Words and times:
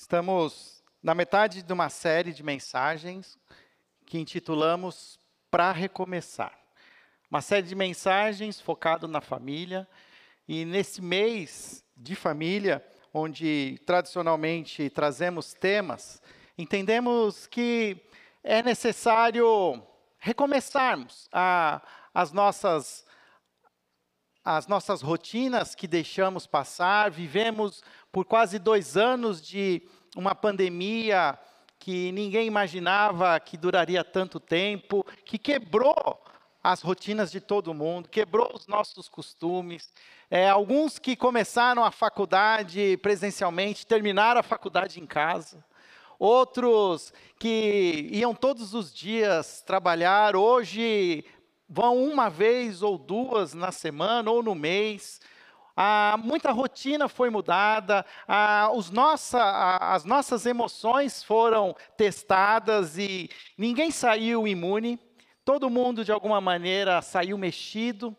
Estamos 0.00 0.80
na 1.02 1.12
metade 1.12 1.60
de 1.60 1.72
uma 1.72 1.90
série 1.90 2.32
de 2.32 2.44
mensagens 2.44 3.36
que 4.06 4.16
intitulamos 4.16 5.18
Para 5.50 5.72
Recomeçar. 5.72 6.56
Uma 7.28 7.42
série 7.42 7.66
de 7.66 7.74
mensagens 7.74 8.60
focado 8.60 9.08
na 9.08 9.20
família. 9.20 9.88
E 10.46 10.64
nesse 10.64 11.02
mês 11.02 11.84
de 11.96 12.14
família, 12.14 12.80
onde 13.12 13.80
tradicionalmente 13.84 14.88
trazemos 14.88 15.52
temas, 15.52 16.22
entendemos 16.56 17.48
que 17.48 18.00
é 18.44 18.62
necessário 18.62 19.82
recomeçarmos 20.20 21.28
a, 21.32 21.82
as 22.14 22.30
nossas 22.30 23.04
as 24.44 24.66
nossas 24.66 25.02
rotinas 25.02 25.74
que 25.74 25.86
deixamos 25.86 26.46
passar, 26.46 27.10
vivemos 27.10 27.82
por 28.10 28.24
quase 28.24 28.58
dois 28.58 28.96
anos 28.96 29.40
de 29.40 29.82
uma 30.16 30.34
pandemia 30.34 31.38
que 31.78 32.10
ninguém 32.12 32.46
imaginava 32.46 33.38
que 33.40 33.56
duraria 33.56 34.02
tanto 34.02 34.40
tempo, 34.40 35.06
que 35.24 35.38
quebrou 35.38 36.20
as 36.62 36.82
rotinas 36.82 37.30
de 37.30 37.40
todo 37.40 37.72
mundo, 37.72 38.08
quebrou 38.08 38.50
os 38.54 38.66
nossos 38.66 39.08
costumes. 39.08 39.92
É, 40.30 40.48
alguns 40.48 40.98
que 40.98 41.16
começaram 41.16 41.84
a 41.84 41.90
faculdade 41.90 42.96
presencialmente 42.98 43.86
terminaram 43.86 44.40
a 44.40 44.42
faculdade 44.42 45.00
em 45.00 45.06
casa. 45.06 45.64
Outros 46.18 47.12
que 47.38 48.08
iam 48.10 48.34
todos 48.34 48.74
os 48.74 48.92
dias 48.92 49.62
trabalhar, 49.62 50.34
hoje 50.34 51.24
vão 51.68 52.02
uma 52.02 52.28
vez 52.28 52.82
ou 52.82 52.98
duas 52.98 53.54
na 53.54 53.70
semana 53.70 54.30
ou 54.30 54.42
no 54.42 54.54
mês. 54.54 55.20
Ah, 55.80 56.16
muita 56.18 56.50
rotina 56.50 57.08
foi 57.08 57.30
mudada, 57.30 58.04
ah, 58.26 58.68
os 58.74 58.90
nossa, 58.90 59.38
ah, 59.40 59.94
as 59.94 60.04
nossas 60.04 60.44
emoções 60.44 61.22
foram 61.22 61.72
testadas 61.96 62.98
e 62.98 63.30
ninguém 63.56 63.92
saiu 63.92 64.48
imune, 64.48 64.98
todo 65.44 65.70
mundo 65.70 66.04
de 66.04 66.10
alguma 66.10 66.40
maneira 66.40 67.00
saiu 67.00 67.38
mexido, 67.38 68.16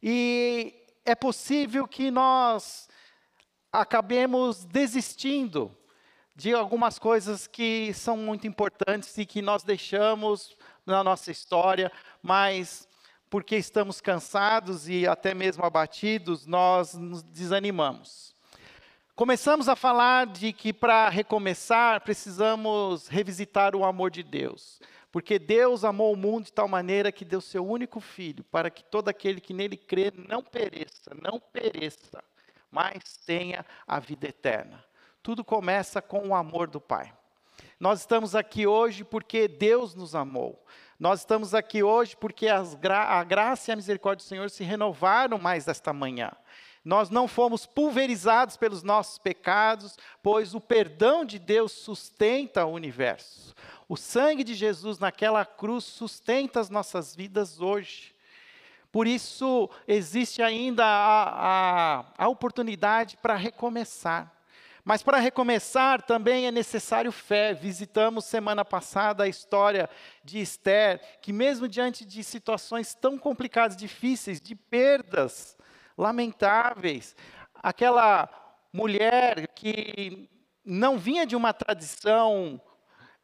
e 0.00 0.72
é 1.04 1.16
possível 1.16 1.88
que 1.88 2.08
nós 2.08 2.88
acabemos 3.72 4.64
desistindo 4.64 5.76
de 6.36 6.54
algumas 6.54 7.00
coisas 7.00 7.48
que 7.48 7.92
são 7.94 8.16
muito 8.16 8.46
importantes 8.46 9.18
e 9.18 9.26
que 9.26 9.42
nós 9.42 9.64
deixamos 9.64 10.56
na 10.86 11.02
nossa 11.02 11.32
história, 11.32 11.90
mas 12.22 12.86
porque 13.32 13.56
estamos 13.56 13.98
cansados 13.98 14.90
e 14.90 15.06
até 15.06 15.32
mesmo 15.32 15.64
abatidos, 15.64 16.44
nós 16.44 16.92
nos 16.92 17.22
desanimamos. 17.22 18.36
Começamos 19.14 19.70
a 19.70 19.74
falar 19.74 20.26
de 20.26 20.52
que 20.52 20.70
para 20.70 21.08
recomeçar 21.08 22.02
precisamos 22.02 23.08
revisitar 23.08 23.74
o 23.74 23.86
amor 23.86 24.10
de 24.10 24.22
Deus, 24.22 24.78
porque 25.10 25.38
Deus 25.38 25.82
amou 25.82 26.12
o 26.12 26.16
mundo 26.16 26.44
de 26.44 26.52
tal 26.52 26.68
maneira 26.68 27.10
que 27.10 27.24
deu 27.24 27.40
seu 27.40 27.66
único 27.66 28.00
filho, 28.00 28.44
para 28.44 28.68
que 28.68 28.84
todo 28.84 29.08
aquele 29.08 29.40
que 29.40 29.54
nele 29.54 29.78
crê 29.78 30.12
não 30.28 30.42
pereça, 30.42 31.16
não 31.22 31.40
pereça, 31.40 32.22
mas 32.70 33.16
tenha 33.24 33.64
a 33.88 33.98
vida 33.98 34.28
eterna. 34.28 34.84
Tudo 35.22 35.42
começa 35.42 36.02
com 36.02 36.28
o 36.28 36.34
amor 36.34 36.68
do 36.68 36.82
Pai. 36.82 37.10
Nós 37.80 38.00
estamos 38.00 38.34
aqui 38.34 38.66
hoje 38.66 39.04
porque 39.04 39.48
Deus 39.48 39.94
nos 39.94 40.14
amou. 40.14 40.62
Nós 41.02 41.18
estamos 41.18 41.52
aqui 41.52 41.82
hoje 41.82 42.16
porque 42.16 42.46
gra 42.80 43.02
a 43.02 43.24
graça 43.24 43.68
e 43.68 43.72
a 43.72 43.76
misericórdia 43.76 44.24
do 44.24 44.28
Senhor 44.28 44.48
se 44.48 44.62
renovaram 44.62 45.36
mais 45.36 45.66
esta 45.66 45.92
manhã. 45.92 46.30
Nós 46.84 47.10
não 47.10 47.26
fomos 47.26 47.66
pulverizados 47.66 48.56
pelos 48.56 48.84
nossos 48.84 49.18
pecados, 49.18 49.98
pois 50.22 50.54
o 50.54 50.60
perdão 50.60 51.24
de 51.24 51.40
Deus 51.40 51.72
sustenta 51.72 52.64
o 52.64 52.70
universo. 52.70 53.52
O 53.88 53.96
sangue 53.96 54.44
de 54.44 54.54
Jesus 54.54 55.00
naquela 55.00 55.44
cruz 55.44 55.82
sustenta 55.82 56.60
as 56.60 56.70
nossas 56.70 57.16
vidas 57.16 57.60
hoje. 57.60 58.14
Por 58.92 59.08
isso, 59.08 59.68
existe 59.88 60.40
ainda 60.40 60.84
a, 60.84 61.98
a, 61.98 62.04
a 62.16 62.28
oportunidade 62.28 63.16
para 63.16 63.34
recomeçar. 63.34 64.32
Mas 64.84 65.00
para 65.02 65.18
recomeçar 65.18 66.02
também 66.02 66.46
é 66.46 66.50
necessário 66.50 67.12
fé. 67.12 67.54
Visitamos 67.54 68.24
semana 68.24 68.64
passada 68.64 69.22
a 69.22 69.28
história 69.28 69.88
de 70.24 70.40
Esther, 70.40 71.00
que 71.20 71.32
mesmo 71.32 71.68
diante 71.68 72.04
de 72.04 72.24
situações 72.24 72.92
tão 72.92 73.16
complicadas, 73.16 73.76
difíceis, 73.76 74.40
de 74.40 74.56
perdas 74.56 75.56
lamentáveis, 75.96 77.14
aquela 77.54 78.28
mulher 78.72 79.46
que 79.54 80.28
não 80.64 80.98
vinha 80.98 81.24
de 81.24 81.36
uma 81.36 81.52
tradição 81.52 82.60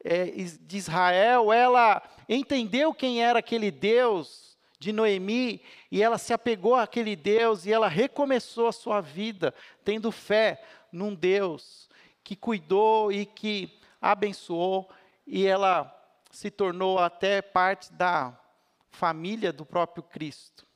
é, 0.05 0.27
de 0.27 0.77
Israel, 0.77 1.53
ela 1.53 2.03
entendeu 2.29 2.95
quem 2.95 3.23
era 3.23 3.41
aquele 3.41 3.73
Deus 3.73 4.57
de 4.79 4.93
Noemi 4.93 5.61
e 5.91 6.03
ela 6.03 6.19
se 6.19 6.33
apegou 6.33 6.77
àquele 6.77 7.17
Deus 7.17 7.67
e 7.67 7.73
ela 7.73 7.89
recomeçou 7.89 8.69
a 8.69 8.73
sua 8.73 9.01
vida 9.01 9.53
tendo 9.85 10.13
fé 10.13 10.63
num 10.93 11.15
Deus 11.15 11.89
que 12.23 12.37
cuidou 12.37 13.11
e 13.11 13.25
que 13.25 13.79
abençoou, 14.01 14.89
e 15.27 15.47
ela 15.47 15.95
se 16.31 16.51
tornou 16.51 16.99
até 16.99 17.41
parte 17.41 17.93
da 17.93 18.39
família 18.91 19.53
do 19.53 19.65
próprio 19.65 20.03
Cristo. 20.03 20.67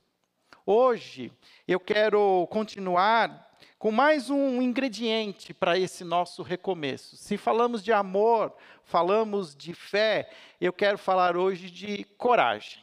Hoje, 0.65 1.33
eu 1.67 1.81
quero 1.81 2.47
continuar 2.51 3.51
com 3.79 3.91
mais 3.91 4.31
um 4.31 4.63
ingrediente 4.63 5.53
para 5.53 5.77
esse 5.77 6.05
nosso 6.05 6.43
recomeço. 6.43 7.17
Se 7.17 7.37
falamos 7.37 7.83
de 7.83 7.93
amor, 7.93 8.55
falamos 8.85 9.57
de 9.57 9.75
fé, 9.75 10.31
eu 10.61 10.73
quero 10.73 10.97
falar 10.97 11.37
hoje 11.37 11.71
de 11.71 12.05
coragem. 12.17 12.83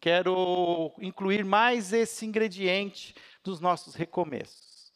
Quero 0.00 0.92
incluir 1.00 1.44
mais 1.44 1.92
esse 1.92 2.24
ingrediente 2.24 3.14
dos 3.42 3.60
nossos 3.60 3.94
recomeços. 3.94 4.92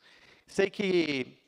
Sei 0.47 0.71
que 0.71 1.40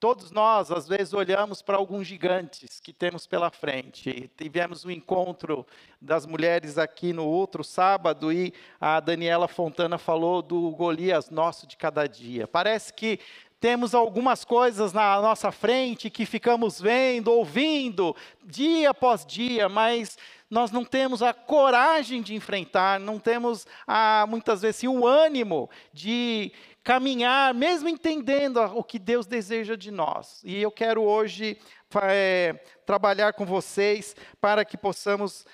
Todos 0.00 0.30
nós, 0.30 0.70
às 0.70 0.86
vezes, 0.86 1.12
olhamos 1.12 1.60
para 1.60 1.76
alguns 1.76 2.06
gigantes 2.06 2.78
que 2.78 2.92
temos 2.92 3.26
pela 3.26 3.50
frente. 3.50 4.30
Tivemos 4.36 4.84
um 4.84 4.90
encontro 4.92 5.66
das 6.00 6.24
mulheres 6.24 6.78
aqui 6.78 7.12
no 7.12 7.26
outro 7.26 7.64
sábado 7.64 8.32
e 8.32 8.54
a 8.80 9.00
Daniela 9.00 9.48
Fontana 9.48 9.98
falou 9.98 10.40
do 10.40 10.70
Golias 10.70 11.30
nosso 11.30 11.66
de 11.66 11.76
cada 11.76 12.06
dia. 12.06 12.46
Parece 12.46 12.92
que 12.92 13.18
temos 13.58 13.92
algumas 13.92 14.44
coisas 14.44 14.92
na 14.92 15.20
nossa 15.20 15.50
frente 15.50 16.08
que 16.08 16.24
ficamos 16.24 16.80
vendo, 16.80 17.32
ouvindo, 17.32 18.14
dia 18.44 18.90
após 18.90 19.26
dia, 19.26 19.68
mas 19.68 20.16
nós 20.50 20.70
não 20.70 20.84
temos 20.84 21.22
a 21.22 21.32
coragem 21.32 22.22
de 22.22 22.34
enfrentar, 22.34 22.98
não 22.98 23.18
temos 23.18 23.66
a, 23.86 24.24
muitas 24.28 24.62
vezes 24.62 24.82
o 24.84 25.06
ânimo 25.06 25.68
de 25.92 26.52
caminhar, 26.82 27.52
mesmo 27.52 27.88
entendendo 27.88 28.58
o 28.74 28.82
que 28.82 28.98
Deus 28.98 29.26
deseja 29.26 29.76
de 29.76 29.90
nós. 29.90 30.40
E 30.42 30.60
eu 30.62 30.70
quero 30.70 31.02
hoje 31.02 31.58
é, 32.02 32.58
trabalhar 32.86 33.34
com 33.34 33.44
vocês 33.44 34.16
para 34.40 34.64
que 34.64 34.76
possamos 34.76 35.44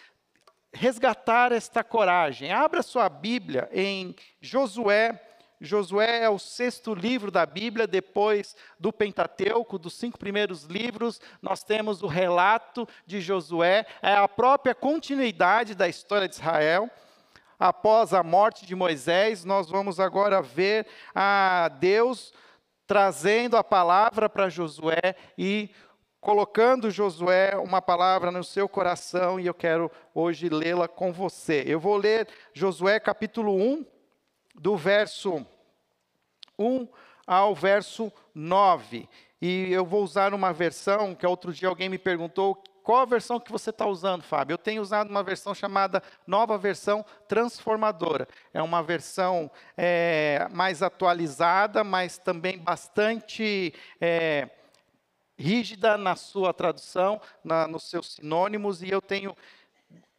resgatar 0.72 1.53
esta 1.53 1.83
coragem. 1.83 2.53
Abra 2.53 2.83
sua 2.83 3.09
Bíblia 3.09 3.69
em 3.72 4.15
Josué. 4.41 5.21
Josué 5.65 6.23
é 6.23 6.29
o 6.29 6.39
sexto 6.39 6.95
livro 6.95 7.31
da 7.31 7.47
Bíblia, 7.47 7.87
depois 7.87 8.55
do 8.79 8.93
Pentateuco, 8.93 9.79
dos 9.79 9.95
cinco 9.95 10.19
primeiros 10.19 10.65
livros, 10.65 11.21
nós 11.41 11.65
temos 11.65 12.03
o 12.03 12.07
relato 12.07 12.87
de 13.07 13.21
Josué, 13.21 13.87
é 14.03 14.15
a 14.15 14.29
própria 14.29 14.75
continuidade 14.75 15.75
da 15.75 15.89
história 15.89 16.29
de 16.29 16.35
Israel 16.35 16.91
após 17.59 18.13
a 18.13 18.23
morte 18.23 18.67
de 18.67 18.75
Moisés, 18.75 19.45
nós 19.45 19.71
vamos 19.71 20.01
agora 20.01 20.43
ver 20.43 20.87
a 21.15 21.71
Deus 21.79 22.33
trazendo 22.87 23.57
a 23.57 23.65
palavra 23.65 24.29
para 24.29 24.49
Josué 24.49 25.17
e 25.39 25.71
colocando 26.21 26.91
Josué 26.91 27.57
uma 27.57 27.81
palavra 27.81 28.31
no 28.31 28.45
seu 28.45 28.69
coração 28.69 29.39
e 29.39 29.47
eu 29.47 29.55
quero 29.55 29.91
hoje 30.15 30.49
lê-la 30.49 30.89
com 30.89 31.13
você. 31.13 31.65
Eu 31.67 31.81
vou 31.81 31.97
ler 31.97 32.28
Josué 32.53 33.01
capítulo 33.01 33.55
1, 33.55 33.87
do 34.55 34.77
verso 34.77 35.47
1 36.59 36.89
ao 37.27 37.54
verso 37.54 38.12
9. 38.34 39.09
E 39.41 39.72
eu 39.72 39.84
vou 39.84 40.03
usar 40.03 40.33
uma 40.34 40.53
versão 40.53 41.15
que 41.15 41.27
outro 41.27 41.53
dia 41.53 41.68
alguém 41.68 41.89
me 41.89 41.98
perguntou 41.98 42.62
qual 42.84 43.01
a 43.01 43.06
versão 43.06 43.41
que 43.41 43.51
você 43.51 43.71
está 43.71 43.86
usando, 43.86 44.22
Fábio? 44.22 44.53
Eu 44.53 44.59
tenho 44.59 44.83
usado 44.83 45.09
uma 45.09 45.22
versão 45.22 45.54
chamada 45.54 46.03
Nova 46.27 46.59
Versão 46.59 47.03
Transformadora. 47.27 48.28
É 48.53 48.60
uma 48.60 48.83
versão 48.83 49.51
é, 49.74 50.47
mais 50.51 50.83
atualizada, 50.83 51.83
mas 51.83 52.18
também 52.18 52.59
bastante 52.59 53.72
é, 53.98 54.50
rígida 55.39 55.97
na 55.97 56.15
sua 56.15 56.53
tradução, 56.53 57.18
na, 57.42 57.66
nos 57.66 57.89
seus 57.89 58.12
sinônimos, 58.12 58.83
e 58.83 58.91
eu 58.91 59.00
tenho 59.00 59.34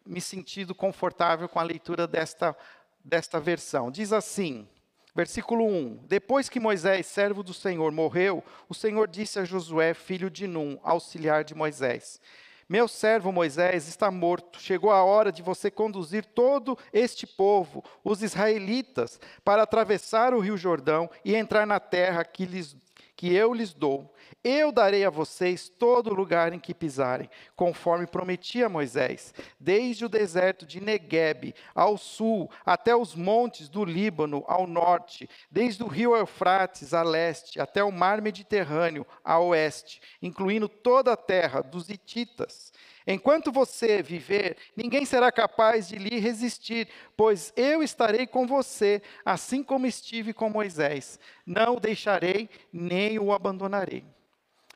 me 0.04 0.20
sentido 0.20 0.74
confortável 0.74 1.48
com 1.48 1.60
a 1.60 1.64
leitura 1.64 2.08
desta, 2.08 2.58
desta 3.04 3.40
versão. 3.40 3.92
Diz 3.92 4.12
assim: 4.12 4.68
Versículo 5.16 5.66
1: 5.66 6.08
Depois 6.08 6.50
que 6.50 6.60
Moisés, 6.60 7.06
servo 7.06 7.42
do 7.42 7.54
Senhor, 7.54 7.90
morreu, 7.94 8.44
o 8.68 8.74
Senhor 8.74 9.08
disse 9.08 9.40
a 9.40 9.46
Josué, 9.46 9.94
filho 9.94 10.30
de 10.30 10.46
Num, 10.46 10.78
auxiliar 10.84 11.46
de 11.46 11.56
Moisés: 11.56 12.20
Meu 12.68 12.86
servo 12.86 13.32
Moisés 13.32 13.88
está 13.88 14.12
morto. 14.12 14.60
Chegou 14.60 14.92
a 14.92 15.06
hora 15.06 15.32
de 15.32 15.42
você 15.42 15.72
conduzir 15.72 16.26
todo 16.26 16.78
este 16.92 17.26
povo, 17.26 17.82
os 18.04 18.22
israelitas, 18.22 19.18
para 19.42 19.64
atravessar 19.64 20.34
o 20.34 20.40
rio 20.42 20.58
Jordão 20.58 21.10
e 21.24 21.34
entrar 21.34 21.66
na 21.66 21.80
terra 21.80 22.26
que, 22.26 22.46
lhes, 22.46 22.76
que 23.16 23.34
eu 23.34 23.54
lhes 23.54 23.74
dou. 23.74 24.14
Eu 24.44 24.72
darei 24.72 25.06
a 25.06 25.10
vocês 25.10 25.70
todo 25.70 26.14
lugar 26.14 26.54
em 26.54 26.60
que 26.60 26.74
pisarem, 26.74 27.30
conforme 27.56 28.06
prometi 28.06 28.64
a 28.64 28.70
Moisés, 28.70 29.34
desde 29.60 30.06
o 30.06 30.10
deserto 30.10 30.66
de 30.66 30.80
Negueb 30.80 31.56
ao 31.74 31.98
sul, 31.98 32.50
até 32.66 32.96
os 32.96 33.16
montes 33.16 33.70
do 33.70 33.84
Líbano 33.84 34.44
ao 34.48 34.68
norte, 34.68 35.30
desde 35.50 35.84
o 35.84 35.88
rio 35.88 36.16
Eufrates 36.16 36.94
a 36.94 37.02
leste, 37.02 37.60
até 37.60 37.84
o 37.84 37.92
mar 37.92 38.22
Mediterrâneo 38.22 39.06
a 39.24 39.40
oeste, 39.40 40.02
incluindo 40.22 40.68
toda 40.68 41.14
a 41.14 41.18
terra 41.18 41.62
dos 41.62 41.90
Hititas. 41.90 42.72
Enquanto 43.08 43.52
você 43.52 44.02
viver, 44.02 44.58
ninguém 44.76 45.06
será 45.06 45.32
capaz 45.32 45.88
de 45.88 45.96
lhe 45.96 46.20
resistir, 46.20 46.88
pois 47.16 47.54
eu 47.56 47.84
estarei 47.84 48.26
com 48.26 48.48
você, 48.48 49.02
assim 49.24 49.62
como 49.62 49.86
estive 49.86 50.34
com 50.34 50.50
Moisés. 50.50 51.20
Não 51.46 51.76
o 51.76 51.80
deixarei, 51.80 52.50
nem 52.74 53.20
o 53.20 53.32
abandonarei. 53.32 54.04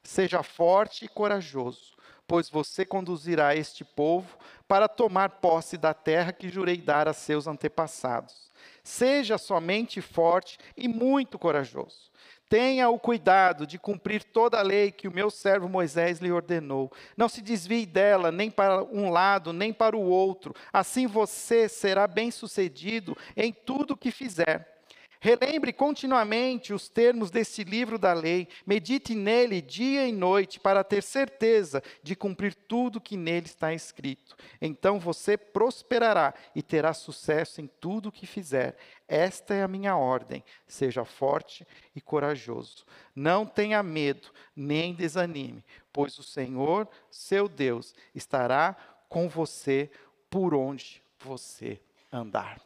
Seja 0.03 0.43
forte 0.43 1.05
e 1.05 1.07
corajoso, 1.07 1.95
pois 2.27 2.49
você 2.49 2.85
conduzirá 2.85 3.55
este 3.55 3.83
povo 3.83 4.37
para 4.67 4.87
tomar 4.87 5.29
posse 5.41 5.75
da 5.75 5.95
terra 5.95 6.31
que 6.31 6.49
jurei 6.49 6.77
dar 6.77 7.07
a 7.07 7.13
seus 7.13 7.47
antepassados. 7.47 8.51
Seja 8.83 9.39
somente 9.39 10.01
forte 10.01 10.59
e 10.77 10.87
muito 10.87 11.39
corajoso. 11.39 12.11
Tenha 12.49 12.89
o 12.89 12.97
cuidado 12.97 13.67
de 13.67 13.77
cumprir 13.77 14.23
toda 14.23 14.57
a 14.57 14.63
lei 14.63 14.91
que 14.91 15.07
o 15.07 15.13
meu 15.13 15.29
servo 15.29 15.69
Moisés 15.69 16.17
lhe 16.17 16.31
ordenou. 16.31 16.91
Não 17.15 17.29
se 17.29 17.43
desvie 17.43 17.85
dela, 17.85 18.31
nem 18.31 18.49
para 18.49 18.83
um 18.83 19.11
lado, 19.11 19.53
nem 19.53 19.71
para 19.71 19.95
o 19.95 20.01
outro. 20.01 20.55
Assim 20.73 21.05
você 21.05 21.69
será 21.69 22.07
bem-sucedido 22.07 23.15
em 23.37 23.53
tudo 23.53 23.91
o 23.93 23.97
que 23.97 24.09
fizer. 24.09 24.78
Relembre 25.21 25.73
continuamente 25.73 26.73
os 26.73 26.87
termos 26.87 27.29
desse 27.29 27.65
livro 27.65 27.99
da 27.99 28.13
lei, 28.13 28.47
medite 28.65 29.13
nele 29.13 29.61
dia 29.61 30.07
e 30.07 30.13
noite, 30.13 30.61
para 30.61 30.81
ter 30.81 31.03
certeza 31.03 31.83
de 32.01 32.15
cumprir 32.15 32.55
tudo 32.55 33.01
que 33.01 33.17
nele 33.17 33.45
está 33.45 33.73
escrito. 33.73 34.37
Então 34.61 34.97
você 34.97 35.37
prosperará 35.37 36.33
e 36.55 36.61
terá 36.61 36.93
sucesso 36.93 37.59
em 37.59 37.67
tudo 37.67 38.07
o 38.07 38.11
que 38.11 38.25
fizer. 38.25 38.77
Esta 39.09 39.53
é 39.53 39.61
a 39.61 39.67
minha 39.67 39.97
ordem. 39.97 40.41
Seja 40.65 41.03
forte 41.03 41.67
e 41.93 41.99
corajoso. 41.99 42.85
Não 43.13 43.45
tenha 43.45 43.83
medo, 43.83 44.29
nem 44.55 44.93
desanime, 44.93 45.65
pois 45.91 46.17
o 46.17 46.23
Senhor, 46.23 46.87
seu 47.11 47.49
Deus, 47.49 47.93
estará 48.15 48.73
com 49.09 49.27
você 49.27 49.91
por 50.29 50.53
onde 50.53 51.03
você 51.19 51.81
andar. 52.09 52.61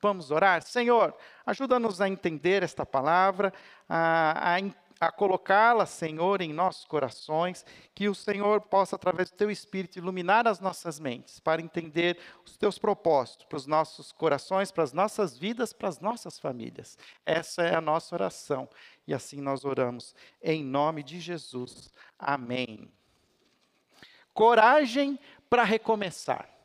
Vamos 0.00 0.30
orar? 0.30 0.62
Senhor, 0.62 1.14
ajuda-nos 1.44 2.00
a 2.00 2.08
entender 2.08 2.62
esta 2.62 2.86
palavra, 2.86 3.52
a, 3.88 4.56
a, 4.56 5.06
a 5.08 5.12
colocá-la, 5.12 5.84
Senhor, 5.84 6.40
em 6.40 6.52
nossos 6.52 6.86
corações, 6.86 7.66
que 7.94 8.08
o 8.08 8.14
Senhor 8.14 8.62
possa, 8.62 8.96
através 8.96 9.30
do 9.30 9.36
Teu 9.36 9.50
Espírito, 9.50 9.98
iluminar 9.98 10.48
as 10.48 10.58
nossas 10.58 10.98
mentes, 10.98 11.38
para 11.38 11.60
entender 11.60 12.18
os 12.46 12.56
Teus 12.56 12.78
propósitos 12.78 13.44
para 13.46 13.56
os 13.56 13.66
nossos 13.66 14.10
corações, 14.10 14.70
para 14.70 14.84
as 14.84 14.92
nossas 14.92 15.36
vidas, 15.36 15.72
para 15.72 15.88
as 15.88 16.00
nossas 16.00 16.38
famílias. 16.38 16.96
Essa 17.26 17.62
é 17.62 17.74
a 17.74 17.80
nossa 17.80 18.14
oração. 18.14 18.68
E 19.06 19.12
assim 19.12 19.40
nós 19.40 19.64
oramos, 19.64 20.14
em 20.42 20.64
nome 20.64 21.02
de 21.02 21.20
Jesus. 21.20 21.90
Amém. 22.18 22.90
Coragem 24.32 25.18
para 25.50 25.64
recomeçar. 25.64 26.59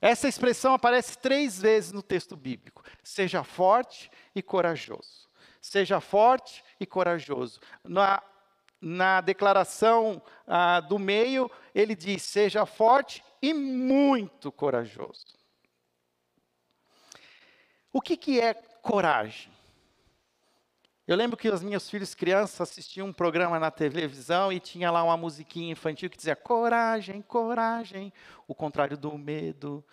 Essa 0.00 0.28
expressão 0.28 0.72
aparece 0.72 1.18
três 1.18 1.60
vezes 1.60 1.92
no 1.92 2.02
texto 2.02 2.36
bíblico. 2.36 2.82
Seja 3.02 3.44
forte 3.44 4.10
e 4.34 4.42
corajoso. 4.42 5.28
Seja 5.60 6.00
forte 6.00 6.64
e 6.78 6.86
corajoso. 6.86 7.60
Na, 7.84 8.22
na 8.80 9.20
declaração 9.20 10.22
ah, 10.46 10.80
do 10.80 10.98
meio, 10.98 11.50
ele 11.74 11.94
diz: 11.94 12.22
seja 12.22 12.64
forte 12.64 13.22
e 13.42 13.52
muito 13.52 14.50
corajoso. 14.50 15.38
O 17.92 18.00
que, 18.00 18.16
que 18.16 18.40
é 18.40 18.54
coragem? 18.54 19.52
Eu 21.10 21.16
lembro 21.16 21.36
que 21.36 21.48
os 21.48 21.60
meus 21.60 21.90
filhos 21.90 22.14
crianças 22.14 22.60
assistiam 22.60 23.08
um 23.08 23.12
programa 23.12 23.58
na 23.58 23.68
televisão 23.68 24.52
e 24.52 24.60
tinha 24.60 24.92
lá 24.92 25.02
uma 25.02 25.16
musiquinha 25.16 25.72
infantil 25.72 26.08
que 26.08 26.16
dizia 26.16 26.36
coragem, 26.36 27.20
coragem, 27.20 28.12
o 28.46 28.54
contrário 28.54 28.96
do 28.96 29.18
medo. 29.18 29.84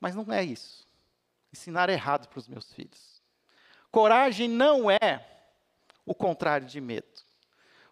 Mas 0.00 0.14
não 0.14 0.32
é 0.32 0.42
isso. 0.42 0.88
Ensinar 1.52 1.90
errado 1.90 2.26
para 2.26 2.38
os 2.38 2.48
meus 2.48 2.72
filhos. 2.72 3.20
Coragem 3.90 4.48
não 4.48 4.90
é 4.90 5.26
o 6.06 6.14
contrário 6.14 6.66
de 6.66 6.80
medo. 6.80 7.20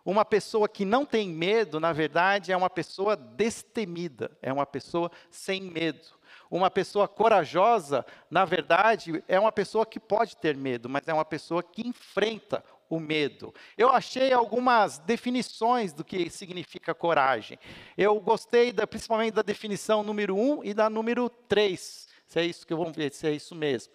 Uma 0.03 0.25
pessoa 0.25 0.67
que 0.67 0.87
não 0.87 1.05
tem 1.05 1.29
medo, 1.29 1.79
na 1.79 1.93
verdade, 1.93 2.50
é 2.50 2.56
uma 2.56 2.71
pessoa 2.71 3.15
destemida, 3.15 4.31
é 4.41 4.50
uma 4.50 4.65
pessoa 4.65 5.11
sem 5.31 5.61
medo. 5.61 6.18
Uma 6.50 6.71
pessoa 6.71 7.06
corajosa, 7.06 8.05
na 8.31 8.45
verdade, 8.45 9.23
é 9.29 9.39
uma 9.39 9.53
pessoa 9.53 9.85
que 9.85 10.00
pode 10.00 10.37
ter 10.37 10.56
medo, 10.56 10.89
mas 10.89 11.06
é 11.06 11.12
uma 11.12 11.25
pessoa 11.25 11.62
que 11.62 11.87
enfrenta 11.87 12.65
o 12.89 12.99
medo. 12.99 13.55
Eu 13.77 13.91
achei 13.91 14.33
algumas 14.33 14.99
definições 14.99 15.93
do 15.93 16.05
que 16.05 16.31
significa 16.31 16.95
coragem. 16.95 17.59
Eu 17.97 18.19
gostei 18.21 18.73
da, 18.73 18.87
principalmente 18.87 19.35
da 19.35 19.43
definição 19.43 20.03
número 20.03 20.37
1 20.37 20.65
e 20.65 20.75
da 20.75 20.89
número 20.89 21.29
3. 21.29 22.09
Se 22.27 22.41
é 22.41 22.45
isso 22.45 22.67
que 22.67 22.75
vamos 22.75 22.97
ver, 22.97 23.12
se 23.12 23.27
é 23.27 23.33
isso 23.33 23.55
mesmo. 23.55 23.93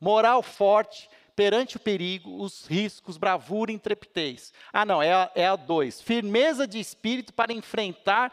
Moral 0.00 0.42
forte, 0.42 1.10
perante 1.40 1.78
o 1.78 1.80
perigo, 1.80 2.42
os 2.42 2.66
riscos, 2.66 3.16
bravura 3.16 3.72
e 3.72 3.74
intrepidez. 3.74 4.52
Ah, 4.70 4.84
não, 4.84 5.02
é 5.02 5.10
a, 5.10 5.30
é 5.34 5.46
a 5.46 5.56
dois. 5.56 5.98
Firmeza 5.98 6.66
de 6.66 6.78
espírito 6.78 7.32
para 7.32 7.50
enfrentar 7.50 8.30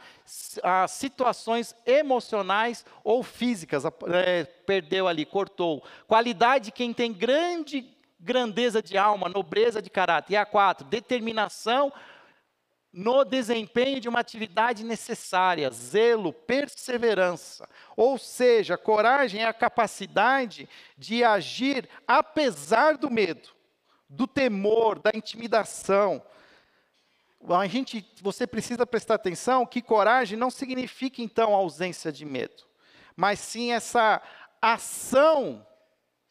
as 0.61 0.91
situações 0.91 1.73
emocionais 1.85 2.83
ou 3.05 3.23
físicas. 3.23 3.85
É, 3.85 4.43
perdeu 4.43 5.07
ali, 5.07 5.25
cortou. 5.25 5.81
Qualidade 6.05 6.65
de 6.65 6.71
quem 6.73 6.91
tem 6.93 7.13
grande 7.13 7.89
grandeza 8.19 8.81
de 8.81 8.97
alma, 8.97 9.29
nobreza 9.29 9.81
de 9.81 9.89
caráter. 9.89 10.33
E 10.33 10.35
a 10.35 10.45
quatro, 10.45 10.85
determinação 10.85 11.93
no 12.91 13.23
desempenho 13.23 13.99
de 13.99 14.09
uma 14.09 14.19
atividade 14.19 14.83
necessária, 14.83 15.69
zelo, 15.69 16.33
perseverança. 16.33 17.67
Ou 17.95 18.17
seja, 18.17 18.77
coragem 18.77 19.41
é 19.41 19.45
a 19.45 19.53
capacidade 19.53 20.67
de 20.97 21.23
agir 21.23 21.87
apesar 22.07 22.97
do 22.97 23.09
medo, 23.09 23.49
do 24.09 24.25
temor, 24.25 24.99
da 24.99 25.11
intimidação. 25.13 26.23
A 27.49 27.67
gente, 27.67 28.05
você 28.21 28.47
precisa 28.47 28.85
prestar 28.85 29.15
atenção 29.15 29.65
que 29.65 29.81
coragem 29.81 30.37
não 30.37 30.49
significa 30.49 31.21
então 31.21 31.53
ausência 31.53 32.11
de 32.11 32.25
medo, 32.25 32.63
mas 33.15 33.39
sim 33.39 33.71
essa 33.71 34.21
ação 34.61 35.65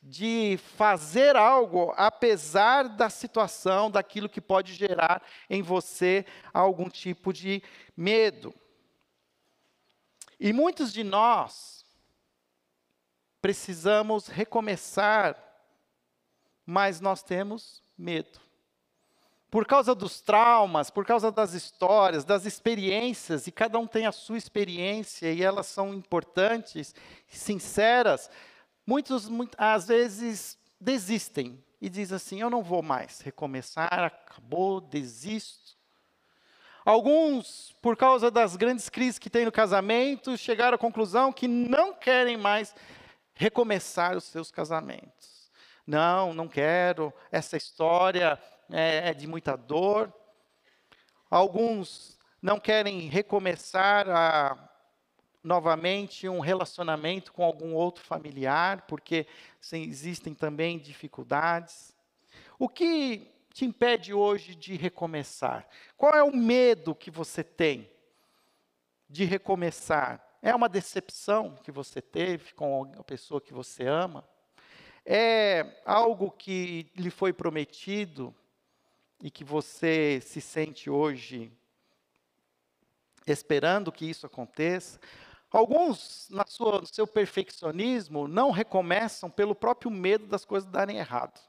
de 0.08 0.56
fazer 0.76 1.34
algo 1.34 1.92
apesar 1.96 2.88
da 2.88 3.10
situação, 3.10 3.90
daquilo 3.90 4.28
que 4.28 4.40
pode 4.40 4.72
gerar 4.72 5.20
em 5.50 5.62
você 5.62 6.24
algum 6.54 6.88
tipo 6.88 7.32
de 7.32 7.60
medo. 7.96 8.54
E 10.38 10.52
muitos 10.52 10.92
de 10.92 11.02
nós 11.02 11.84
precisamos 13.42 14.28
recomeçar, 14.28 15.36
mas 16.64 17.00
nós 17.00 17.24
temos 17.24 17.82
medo. 17.98 18.38
Por 19.50 19.66
causa 19.66 19.92
dos 19.92 20.20
traumas, 20.20 20.88
por 20.88 21.04
causa 21.04 21.32
das 21.32 21.52
histórias, 21.52 22.24
das 22.24 22.46
experiências, 22.46 23.48
e 23.48 23.52
cada 23.52 23.76
um 23.76 23.86
tem 23.88 24.06
a 24.06 24.12
sua 24.12 24.38
experiência 24.38 25.32
e 25.32 25.42
elas 25.42 25.66
são 25.66 25.92
importantes, 25.94 26.94
sinceras, 27.28 28.30
Muitos, 28.86 29.28
às 29.58 29.88
vezes, 29.88 30.56
desistem 30.80 31.62
e 31.80 31.88
dizem 31.88 32.14
assim: 32.16 32.40
eu 32.40 32.48
não 32.48 32.62
vou 32.62 32.82
mais 32.82 33.20
recomeçar, 33.20 33.92
acabou, 33.92 34.80
desisto. 34.80 35.76
Alguns, 36.84 37.74
por 37.82 37.96
causa 37.96 38.30
das 38.30 38.54
grandes 38.54 38.88
crises 38.88 39.18
que 39.18 39.28
tem 39.28 39.44
no 39.44 39.50
casamento, 39.50 40.38
chegaram 40.38 40.76
à 40.76 40.78
conclusão 40.78 41.32
que 41.32 41.48
não 41.48 41.92
querem 41.92 42.36
mais 42.36 42.72
recomeçar 43.34 44.16
os 44.16 44.22
seus 44.22 44.52
casamentos. 44.52 45.50
Não, 45.84 46.32
não 46.32 46.46
quero, 46.46 47.12
essa 47.30 47.56
história 47.56 48.40
é, 48.70 49.10
é 49.10 49.14
de 49.14 49.26
muita 49.26 49.56
dor. 49.56 50.12
Alguns 51.28 52.16
não 52.40 52.60
querem 52.60 53.08
recomeçar 53.08 54.08
a 54.08 54.65
novamente 55.46 56.28
um 56.28 56.40
relacionamento 56.40 57.32
com 57.32 57.44
algum 57.44 57.72
outro 57.72 58.02
familiar, 58.02 58.82
porque 58.82 59.26
sim, 59.60 59.82
existem 59.82 60.34
também 60.34 60.76
dificuldades. 60.76 61.94
O 62.58 62.68
que 62.68 63.30
te 63.54 63.64
impede 63.64 64.12
hoje 64.12 64.56
de 64.56 64.74
recomeçar? 64.74 65.66
Qual 65.96 66.12
é 66.12 66.22
o 66.22 66.34
medo 66.34 66.96
que 66.96 67.12
você 67.12 67.44
tem 67.44 67.88
de 69.08 69.24
recomeçar? 69.24 70.20
É 70.42 70.52
uma 70.52 70.68
decepção 70.68 71.56
que 71.62 71.70
você 71.70 72.02
teve 72.02 72.52
com 72.52 72.90
a 72.98 73.04
pessoa 73.04 73.40
que 73.40 73.54
você 73.54 73.86
ama? 73.86 74.28
É 75.04 75.80
algo 75.84 76.28
que 76.32 76.90
lhe 76.96 77.10
foi 77.10 77.32
prometido 77.32 78.34
e 79.22 79.30
que 79.30 79.44
você 79.44 80.20
se 80.20 80.40
sente 80.40 80.90
hoje 80.90 81.52
esperando 83.24 83.92
que 83.92 84.04
isso 84.04 84.26
aconteça? 84.26 84.98
Alguns, 85.50 86.28
na 86.30 86.44
sua, 86.46 86.80
no 86.80 86.86
seu 86.86 87.06
perfeccionismo, 87.06 88.26
não 88.26 88.50
recomeçam 88.50 89.30
pelo 89.30 89.54
próprio 89.54 89.90
medo 89.90 90.26
das 90.26 90.44
coisas 90.44 90.68
darem 90.68 90.98
errado. 90.98 91.40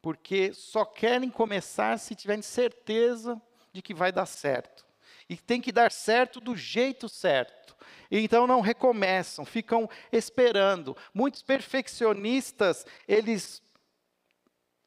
Porque 0.00 0.52
só 0.52 0.84
querem 0.84 1.28
começar 1.28 1.98
se 1.98 2.14
tiverem 2.14 2.42
certeza 2.42 3.40
de 3.72 3.82
que 3.82 3.92
vai 3.92 4.12
dar 4.12 4.26
certo. 4.26 4.86
E 5.28 5.36
tem 5.36 5.60
que 5.60 5.72
dar 5.72 5.90
certo 5.90 6.40
do 6.40 6.56
jeito 6.56 7.08
certo. 7.08 7.76
E 8.10 8.18
então 8.18 8.46
não 8.46 8.60
recomeçam, 8.60 9.44
ficam 9.44 9.88
esperando. 10.10 10.96
Muitos 11.12 11.42
perfeccionistas, 11.42 12.86
eles 13.06 13.62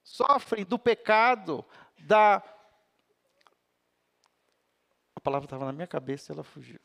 sofrem 0.03 0.65
do 0.65 0.79
pecado 0.79 1.63
da. 1.99 2.41
A 5.15 5.19
palavra 5.19 5.45
estava 5.45 5.65
na 5.65 5.71
minha 5.71 5.87
cabeça 5.87 6.31
e 6.31 6.33
ela 6.33 6.43
fugiu. 6.43 6.79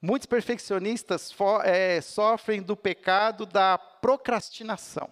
Muitos 0.00 0.26
perfeccionistas 0.26 1.34
é, 1.64 2.00
sofrem 2.00 2.62
do 2.62 2.76
pecado 2.76 3.44
da 3.44 3.76
procrastinação. 3.76 5.10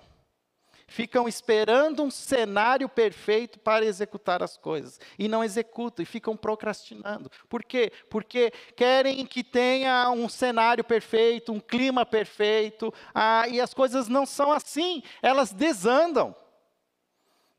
Ficam 0.89 1.27
esperando 1.27 2.05
um 2.05 2.11
cenário 2.11 2.89
perfeito 2.89 3.59
para 3.59 3.85
executar 3.85 4.45
as 4.45 4.57
coisas. 4.57 5.01
E 5.19 5.27
não 5.27 5.43
executam, 5.43 6.05
e 6.05 6.07
ficam 6.07 6.37
procrastinando. 6.37 7.29
Por 7.49 7.65
quê? 7.65 7.93
Porque 8.09 8.53
querem 8.77 9.27
que 9.27 9.43
tenha 9.43 10.09
um 10.11 10.29
cenário 10.29 10.85
perfeito, 10.85 11.53
um 11.53 11.59
clima 11.59 12.07
perfeito, 12.07 12.95
ah, 13.13 13.49
e 13.49 13.61
as 13.61 13.75
coisas 13.75 14.07
não 14.07 14.25
são 14.25 14.53
assim, 14.53 15.03
elas 15.21 15.53
desandam. 15.53 16.33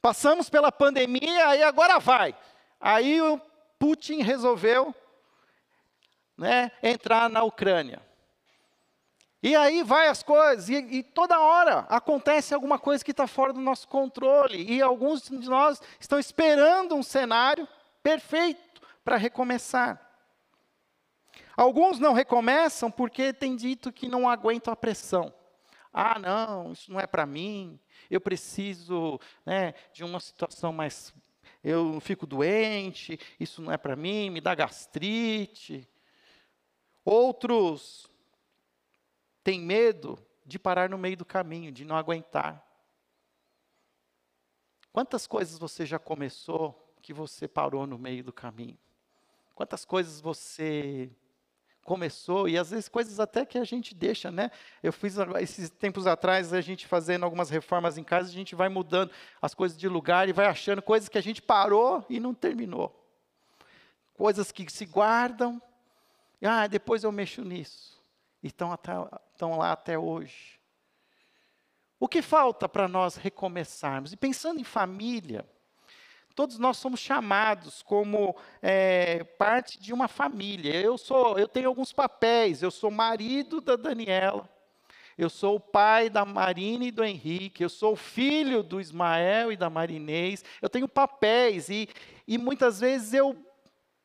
Passamos 0.02 0.50
pela 0.50 0.72
pandemia 0.72 1.58
e 1.58 1.64
agora 1.64 2.00
vai. 2.00 2.34
Aí 2.80 3.22
o 3.22 3.42
Putin 3.78 4.22
resolveu 4.22 4.96
né, 6.38 6.72
entrar 6.84 7.30
na 7.30 7.44
Ucrânia. 7.44 8.02
E 9.42 9.56
aí 9.56 9.84
vai 9.84 10.08
as 10.08 10.24
coisas, 10.24 10.68
e, 10.68 10.76
e 10.76 11.04
toda 11.04 11.40
hora 11.40 11.80
acontece 11.90 12.54
alguma 12.54 12.80
coisa 12.80 13.04
que 13.04 13.12
está 13.12 13.28
fora 13.28 13.54
do 13.54 13.62
nosso 13.62 13.88
controle, 13.88 14.64
e 14.64 14.82
alguns 14.82 15.24
de 15.24 15.50
nós 15.50 15.82
estão 16.00 16.20
esperando 16.20 16.96
um 16.96 17.04
cenário 17.04 17.68
perfeito 18.02 18.82
para 19.04 19.16
recomeçar. 19.16 20.02
Alguns 21.56 22.00
não 22.00 22.14
recomeçam 22.14 22.92
porque 22.92 23.32
têm 23.32 23.56
dito 23.56 23.92
que 23.92 24.08
não 24.08 24.30
aguentam 24.30 24.72
a 24.72 24.78
pressão. 24.78 25.34
Ah, 25.94 26.20
não, 26.20 26.74
isso 26.74 26.92
não 26.92 27.00
é 27.00 27.08
para 27.08 27.26
mim, 27.26 27.80
eu 28.10 28.22
preciso 28.22 29.20
né, 29.46 29.74
de 29.94 30.04
uma 30.04 30.20
situação 30.20 30.72
mais. 30.72 31.14
Eu 31.64 32.00
fico 32.00 32.26
doente, 32.28 33.20
isso 33.40 33.62
não 33.62 33.72
é 33.72 33.78
para 33.78 33.96
mim, 33.96 34.30
me 34.30 34.42
dá 34.42 34.54
gastrite. 34.54 35.88
Outros 37.10 38.12
têm 39.42 39.62
medo 39.62 40.20
de 40.46 40.60
parar 40.60 40.90
no 40.90 40.98
meio 40.98 41.16
do 41.16 41.24
caminho, 41.24 41.72
de 41.72 41.86
não 41.86 41.96
aguentar. 41.96 42.62
Quantas 44.92 45.26
coisas 45.26 45.58
você 45.58 45.86
já 45.86 45.98
começou 45.98 46.94
que 47.02 47.14
você 47.14 47.48
parou 47.48 47.88
no 47.88 47.98
meio 47.98 48.26
do 48.26 48.34
caminho? 48.34 48.78
Quantas 49.56 49.86
coisas 49.86 50.20
você 50.20 51.10
começou 51.86 52.50
e 52.50 52.58
às 52.58 52.72
vezes 52.72 52.90
coisas 52.90 53.22
até 53.22 53.46
que 53.46 53.58
a 53.58 53.64
gente 53.64 53.96
deixa, 53.96 54.30
né? 54.30 54.52
Eu 54.84 54.92
fiz 54.92 55.16
esses 55.40 55.70
tempos 55.70 56.08
atrás 56.08 56.52
a 56.52 56.60
gente 56.60 56.86
fazendo 56.86 57.24
algumas 57.24 57.50
reformas 57.50 57.98
em 57.98 58.04
casa, 58.04 58.28
a 58.28 58.34
gente 58.34 58.54
vai 58.54 58.68
mudando 58.68 59.14
as 59.42 59.54
coisas 59.54 59.78
de 59.78 59.88
lugar 59.88 60.28
e 60.28 60.34
vai 60.34 60.48
achando 60.48 60.82
coisas 60.82 61.08
que 61.08 61.18
a 61.18 61.24
gente 61.24 61.42
parou 61.42 62.06
e 62.10 62.20
não 62.20 62.34
terminou. 62.34 63.02
Coisas 64.14 64.52
que 64.52 64.70
se 64.70 64.86
guardam 64.86 65.62
ah, 66.46 66.68
depois 66.68 67.04
eu 67.04 67.12
mexo 67.12 67.44
nisso. 67.44 67.98
E 68.44 68.48
estão, 68.48 68.72
até, 68.72 68.92
estão 69.34 69.58
lá 69.58 69.72
até 69.72 69.98
hoje. 69.98 70.60
O 72.00 72.08
que 72.08 72.22
falta 72.22 72.70
para 72.70 72.88
nós 72.88 73.16
recomeçarmos? 73.16 74.14
E 74.14 74.18
pensando 74.18 74.60
em 74.60 74.64
família, 74.64 75.48
todos 76.36 76.60
nós 76.60 76.78
somos 76.78 77.00
chamados 77.00 77.82
como 77.82 78.36
é, 78.62 79.24
parte 79.24 79.80
de 79.80 79.92
uma 79.92 80.08
família. 80.08 80.80
Eu 80.80 80.98
sou, 80.98 81.40
eu 81.40 81.48
tenho 81.48 81.68
alguns 81.68 81.92
papéis. 81.92 82.62
Eu 82.62 82.70
sou 82.70 82.92
marido 82.92 83.60
da 83.60 83.76
Daniela. 83.76 84.48
Eu 85.18 85.32
sou 85.32 85.56
o 85.56 85.60
pai 85.60 86.12
da 86.12 86.24
Marina 86.24 86.86
e 86.86 86.92
do 86.92 87.04
Henrique. 87.04 87.64
Eu 87.64 87.70
sou 87.70 87.94
o 87.94 87.98
filho 87.98 88.62
do 88.62 88.80
Ismael 88.80 89.52
e 89.52 89.58
da 89.58 89.68
Marinês. 89.68 90.46
Eu 90.62 90.70
tenho 90.70 90.88
papéis 90.88 91.70
e, 91.70 91.90
e 92.28 92.38
muitas 92.38 92.80
vezes 92.80 93.16
eu 93.16 93.36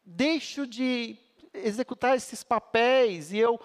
deixo 0.03 0.67
de 0.67 1.19
executar 1.55 2.17
esses 2.17 2.43
papéis 2.43 3.33
e 3.33 3.39
eu 3.39 3.61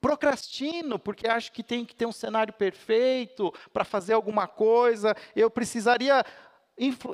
procrastino 0.00 0.98
porque 0.98 1.26
acho 1.26 1.50
que 1.50 1.62
tem 1.62 1.84
que 1.84 1.94
ter 1.94 2.04
um 2.04 2.12
cenário 2.12 2.52
perfeito 2.52 3.52
para 3.72 3.84
fazer 3.84 4.12
alguma 4.12 4.46
coisa, 4.46 5.16
eu 5.34 5.50
precisaria 5.50 6.24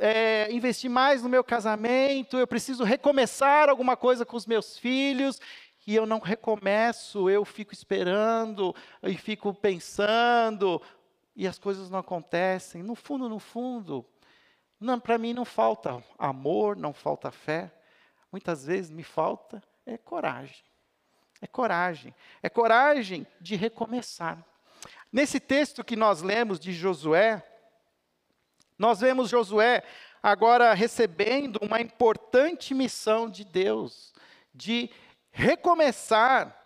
é, 0.01 0.51
investir 0.53 0.91
mais 0.91 1.23
no 1.23 1.29
meu 1.29 1.45
casamento, 1.45 2.37
eu 2.37 2.47
preciso 2.47 2.83
recomeçar 2.83 3.69
alguma 3.69 3.97
coisa 3.97 4.27
com 4.27 4.37
os 4.37 4.47
meus 4.47 4.77
filhos, 4.77 5.41
e 5.87 5.95
eu 5.95 6.05
não 6.05 6.19
recomeço, 6.19 7.31
eu 7.31 7.45
fico 7.45 7.73
esperando 7.73 8.75
e 9.03 9.17
fico 9.17 9.55
pensando, 9.55 10.81
e 11.37 11.47
as 11.47 11.59
coisas 11.59 11.91
não 11.91 11.99
acontecem. 11.99 12.83
No 12.83 12.95
fundo, 12.95 13.29
no 13.29 13.39
fundo, 13.39 14.05
para 15.03 15.19
mim 15.19 15.33
não 15.33 15.45
falta 15.45 16.03
amor, 16.19 16.77
não 16.77 16.93
falta 16.93 17.31
fé, 17.31 17.73
muitas 18.33 18.65
vezes 18.65 18.91
me 18.91 19.03
falta 19.03 19.63
é 19.91 19.99
coragem. 19.99 20.65
É 21.41 21.47
coragem. 21.49 22.15
É 22.43 22.49
coragem 22.49 23.27
de 23.41 23.57
recomeçar. 23.57 24.39
Nesse 25.13 25.41
texto 25.41 25.83
que 25.83 25.97
nós 25.97 26.23
lemos 26.23 26.61
de 26.61 26.73
Josué, 26.73 27.43
nós 28.79 29.01
vemos 29.01 29.29
Josué 29.29 29.83
agora 30.23 30.73
recebendo 30.75 31.59
uma 31.61 31.81
importante 31.81 32.73
missão 32.73 33.29
de 33.29 33.45
Deus, 33.45 34.15
de 34.55 34.89
recomeçar 35.33 36.57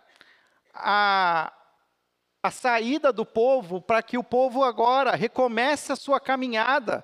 a, 0.71 1.51
a 2.43 2.51
saída 2.51 3.11
do 3.11 3.25
povo, 3.25 3.81
para 3.81 4.03
que 4.03 4.19
o 4.19 4.23
povo 4.23 4.63
agora 4.63 5.15
recomece 5.15 5.91
a 5.91 5.95
sua 5.95 6.19
caminhada 6.19 7.03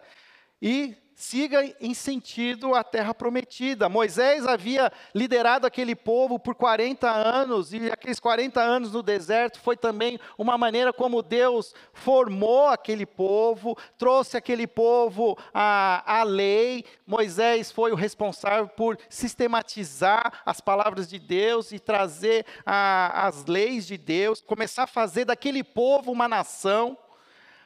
e 0.62 0.96
siga 1.22 1.64
em 1.80 1.94
sentido 1.94 2.74
à 2.74 2.84
terra 2.84 3.14
prometida. 3.14 3.88
Moisés 3.88 4.46
havia 4.48 4.92
liderado 5.14 5.68
aquele 5.68 5.96
povo 5.96 6.40
por 6.40 6.56
40 6.56 7.08
anos, 7.10 7.72
e 7.74 7.92
aqueles 7.92 8.20
40 8.20 8.60
anos 8.60 8.92
no 8.92 9.04
deserto 9.04 9.60
foi 9.60 9.78
também 9.78 10.20
uma 10.36 10.58
maneira 10.58 10.92
como 10.92 11.22
Deus 11.22 11.76
formou 11.94 12.70
aquele 12.70 13.06
povo, 13.06 13.78
trouxe 14.00 14.36
aquele 14.36 14.66
povo 14.66 15.38
à, 15.54 16.22
à 16.22 16.24
lei. 16.24 16.84
Moisés 17.06 17.72
foi 17.72 17.92
o 17.92 17.96
responsável 17.96 18.68
por 18.70 18.98
sistematizar 19.08 20.42
as 20.44 20.60
palavras 20.60 21.08
de 21.08 21.20
Deus 21.20 21.72
e 21.72 21.78
trazer 21.78 22.46
a, 22.66 23.28
as 23.28 23.46
leis 23.46 23.86
de 23.86 23.98
Deus, 23.98 24.42
começar 24.42 24.84
a 24.84 24.88
fazer 24.88 25.26
daquele 25.26 25.64
povo 25.64 26.12
uma 26.12 26.28
nação. 26.28 26.98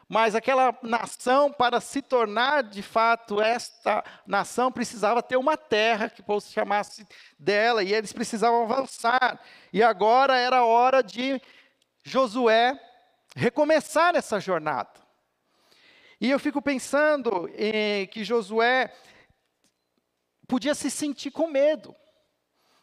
Mas 0.08 0.36
aquela 0.36 0.78
nação, 0.84 1.52
para 1.52 1.82
se 1.82 2.02
tornar 2.02 2.62
de 2.64 2.84
fato 2.84 3.42
esta 3.42 4.04
nação, 4.26 4.72
precisava 4.72 5.24
ter 5.24 5.36
uma 5.36 5.58
terra 5.58 6.10
que 6.10 6.24
se 6.42 6.54
chamasse 6.54 7.08
dela, 7.40 7.84
e 7.84 7.92
eles 7.92 8.14
precisavam 8.14 8.64
avançar. 8.64 9.42
E 9.74 9.82
agora 9.82 10.38
era 10.38 10.58
a 10.58 10.66
hora 10.66 11.02
de 11.02 11.42
Josué 12.04 12.80
recomeçar 13.36 14.16
essa 14.16 14.40
jornada. 14.40 14.94
E 16.22 16.30
eu 16.30 16.40
fico 16.40 16.62
pensando 16.62 17.50
em 17.56 18.08
que 18.08 18.24
Josué 18.24 18.94
podia 20.48 20.76
se 20.76 20.92
sentir 20.92 21.32
com 21.32 21.48
medo. 21.48 21.96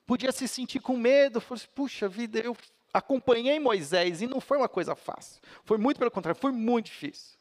Podia 0.04 0.32
se 0.32 0.48
sentir 0.48 0.80
com 0.80 0.96
medo, 0.96 1.40
fosse, 1.40 1.68
puxa 1.68 2.08
vida, 2.08 2.40
eu 2.40 2.56
acompanhei 2.92 3.58
Moisés 3.58 4.20
e 4.22 4.26
não 4.26 4.40
foi 4.40 4.58
uma 4.58 4.68
coisa 4.68 4.94
fácil. 4.94 5.40
Foi 5.64 5.78
muito 5.78 5.98
pelo 5.98 6.10
contrário, 6.10 6.40
foi 6.40 6.52
muito 6.52 6.86
difícil. 6.86 7.38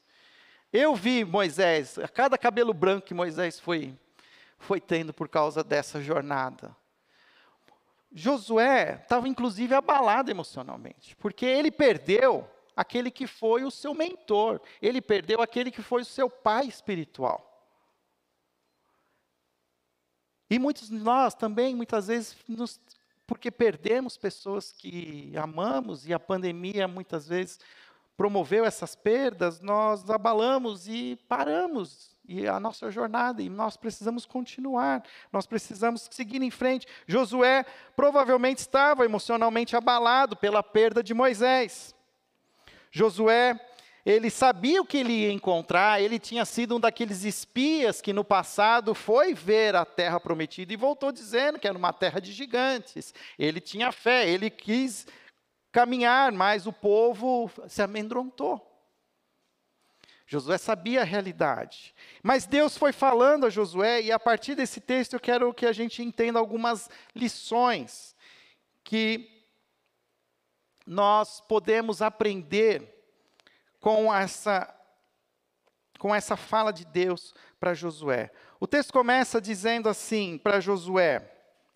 Eu 0.72 0.96
vi 0.96 1.26
Moisés, 1.26 1.98
a 2.00 2.08
cada 2.08 2.38
cabelo 2.38 2.74
branco 2.74 3.08
que 3.08 3.14
Moisés 3.14 3.60
foi, 3.60 3.94
foi 4.58 4.80
tendo 4.80 5.14
por 5.14 5.28
causa 5.28 5.64
dessa 5.64 6.02
jornada. 6.02 6.76
Josué 8.14 9.00
estava 9.02 9.28
inclusive 9.28 9.74
abalado 9.74 10.32
emocionalmente, 10.32 11.16
porque 11.18 11.46
ele 11.46 11.72
perdeu 11.72 12.50
aquele 12.76 13.12
que 13.12 13.28
foi 13.28 13.64
o 13.64 13.72
seu 13.72 13.94
mentor, 13.94 14.62
ele 14.82 15.02
perdeu 15.02 15.42
aquele 15.42 15.72
que 15.72 15.82
foi 15.82 16.02
o 16.02 16.06
seu 16.06 16.30
pai 16.30 16.68
espiritual. 16.68 17.48
E 20.50 20.60
muitos 20.60 20.90
de 20.90 20.96
nós 20.96 21.34
também, 21.34 21.74
muitas 21.74 22.08
vezes, 22.08 22.36
nos, 22.48 22.80
porque 23.32 23.50
perdemos 23.50 24.18
pessoas 24.18 24.74
que 24.74 25.32
amamos 25.38 26.06
e 26.06 26.14
a 26.14 26.20
pandemia 26.20 26.86
muitas 26.86 27.30
vezes 27.30 27.62
promoveu 28.18 28.66
essas 28.66 28.94
perdas, 28.94 29.62
nós 29.62 30.10
abalamos 30.10 30.86
e 30.86 31.18
paramos 31.30 32.14
e 32.26 32.46
a 32.46 32.60
nossa 32.60 32.92
jornada, 32.92 33.42
e 33.42 33.48
nós 33.50 33.78
precisamos 33.78 34.26
continuar, 34.26 35.02
nós 35.32 35.46
precisamos 35.46 36.10
seguir 36.12 36.42
em 36.42 36.52
frente. 36.52 36.86
Josué 37.08 37.66
provavelmente 37.96 38.58
estava 38.58 39.06
emocionalmente 39.06 39.78
abalado 39.78 40.36
pela 40.36 40.62
perda 40.62 41.02
de 41.02 41.14
Moisés. 41.14 41.96
Josué, 42.92 43.58
ele 44.06 44.30
sabia 44.30 44.82
o 44.82 44.86
que 44.86 44.98
ele 44.98 45.14
ia 45.14 45.32
encontrar, 45.32 46.02
ele 46.02 46.18
tinha 46.18 46.44
sido 46.46 46.76
um 46.76 46.80
daqueles 46.80 47.24
espias 47.24 48.02
que 48.02 48.12
no 48.12 48.24
passado 48.24 48.96
foi 48.96 49.34
ver 49.34 49.76
a 49.76 49.86
terra 49.86 50.20
prometida 50.20 50.74
e 50.74 50.78
voltou 50.78 51.12
dizendo 51.12 51.60
que 51.60 51.68
era 51.68 51.78
uma 51.78 51.94
terra 51.94 52.20
de 52.20 52.32
gigantes. 52.32 53.14
Ele 53.38 53.62
tinha 53.62 53.92
fé, 53.92 54.28
ele 54.28 54.50
quis 54.50 55.06
caminhar, 55.72 56.32
mas 56.32 56.66
o 56.66 56.74
povo 56.74 57.52
se 57.68 57.82
amedrontou. 57.82 58.68
Josué 60.26 60.58
sabia 60.58 61.02
a 61.02 61.06
realidade. 61.06 61.94
Mas 62.24 62.46
Deus 62.46 62.78
foi 62.78 62.94
falando 62.94 63.46
a 63.46 63.50
Josué, 63.50 64.02
e 64.02 64.12
a 64.12 64.20
partir 64.20 64.56
desse 64.56 64.80
texto 64.80 65.14
eu 65.14 65.20
quero 65.20 65.54
que 65.54 65.66
a 65.66 65.74
gente 65.74 66.02
entenda 66.02 66.40
algumas 66.40 66.90
lições 67.14 68.16
que 68.84 69.30
nós 70.88 71.42
podemos 71.42 72.02
aprender 72.02 73.01
com 73.82 74.14
essa, 74.14 74.74
com 76.00 76.16
essa 76.16 76.38
fala 76.38 76.72
de 76.72 76.86
Deus 76.86 77.34
para 77.60 77.74
Josué. 77.74 78.32
O 78.60 78.68
texto 78.68 78.94
começa 78.94 79.42
dizendo 79.42 79.90
assim 79.90 80.38
para 80.38 80.62
Josué: 80.62 81.30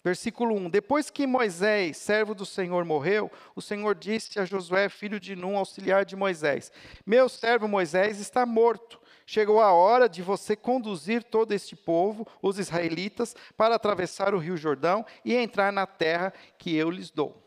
Versículo 0.05 0.55
1: 0.55 0.69
Depois 0.69 1.09
que 1.09 1.25
Moisés, 1.25 1.97
servo 1.97 2.35
do 2.35 2.45
Senhor, 2.45 2.85
morreu, 2.85 3.31
o 3.55 3.61
Senhor 3.61 3.95
disse 3.95 4.39
a 4.39 4.45
Josué, 4.45 4.87
filho 4.87 5.19
de 5.19 5.35
Num, 5.35 5.57
auxiliar 5.57 6.05
de 6.05 6.15
Moisés: 6.15 6.71
Meu 7.03 7.27
servo 7.27 7.67
Moisés 7.67 8.19
está 8.19 8.45
morto. 8.45 9.01
Chegou 9.25 9.59
a 9.59 9.73
hora 9.73 10.07
de 10.07 10.21
você 10.21 10.55
conduzir 10.55 11.23
todo 11.23 11.51
este 11.51 11.75
povo, 11.75 12.27
os 12.39 12.59
israelitas, 12.59 13.35
para 13.57 13.73
atravessar 13.73 14.35
o 14.35 14.37
rio 14.37 14.55
Jordão 14.55 15.03
e 15.25 15.33
entrar 15.33 15.73
na 15.73 15.87
terra 15.87 16.31
que 16.59 16.75
eu 16.75 16.91
lhes 16.91 17.09
dou. 17.09 17.43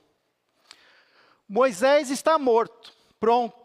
Moisés 1.48 2.10
está 2.10 2.36
morto, 2.40 2.92
pronto. 3.20 3.57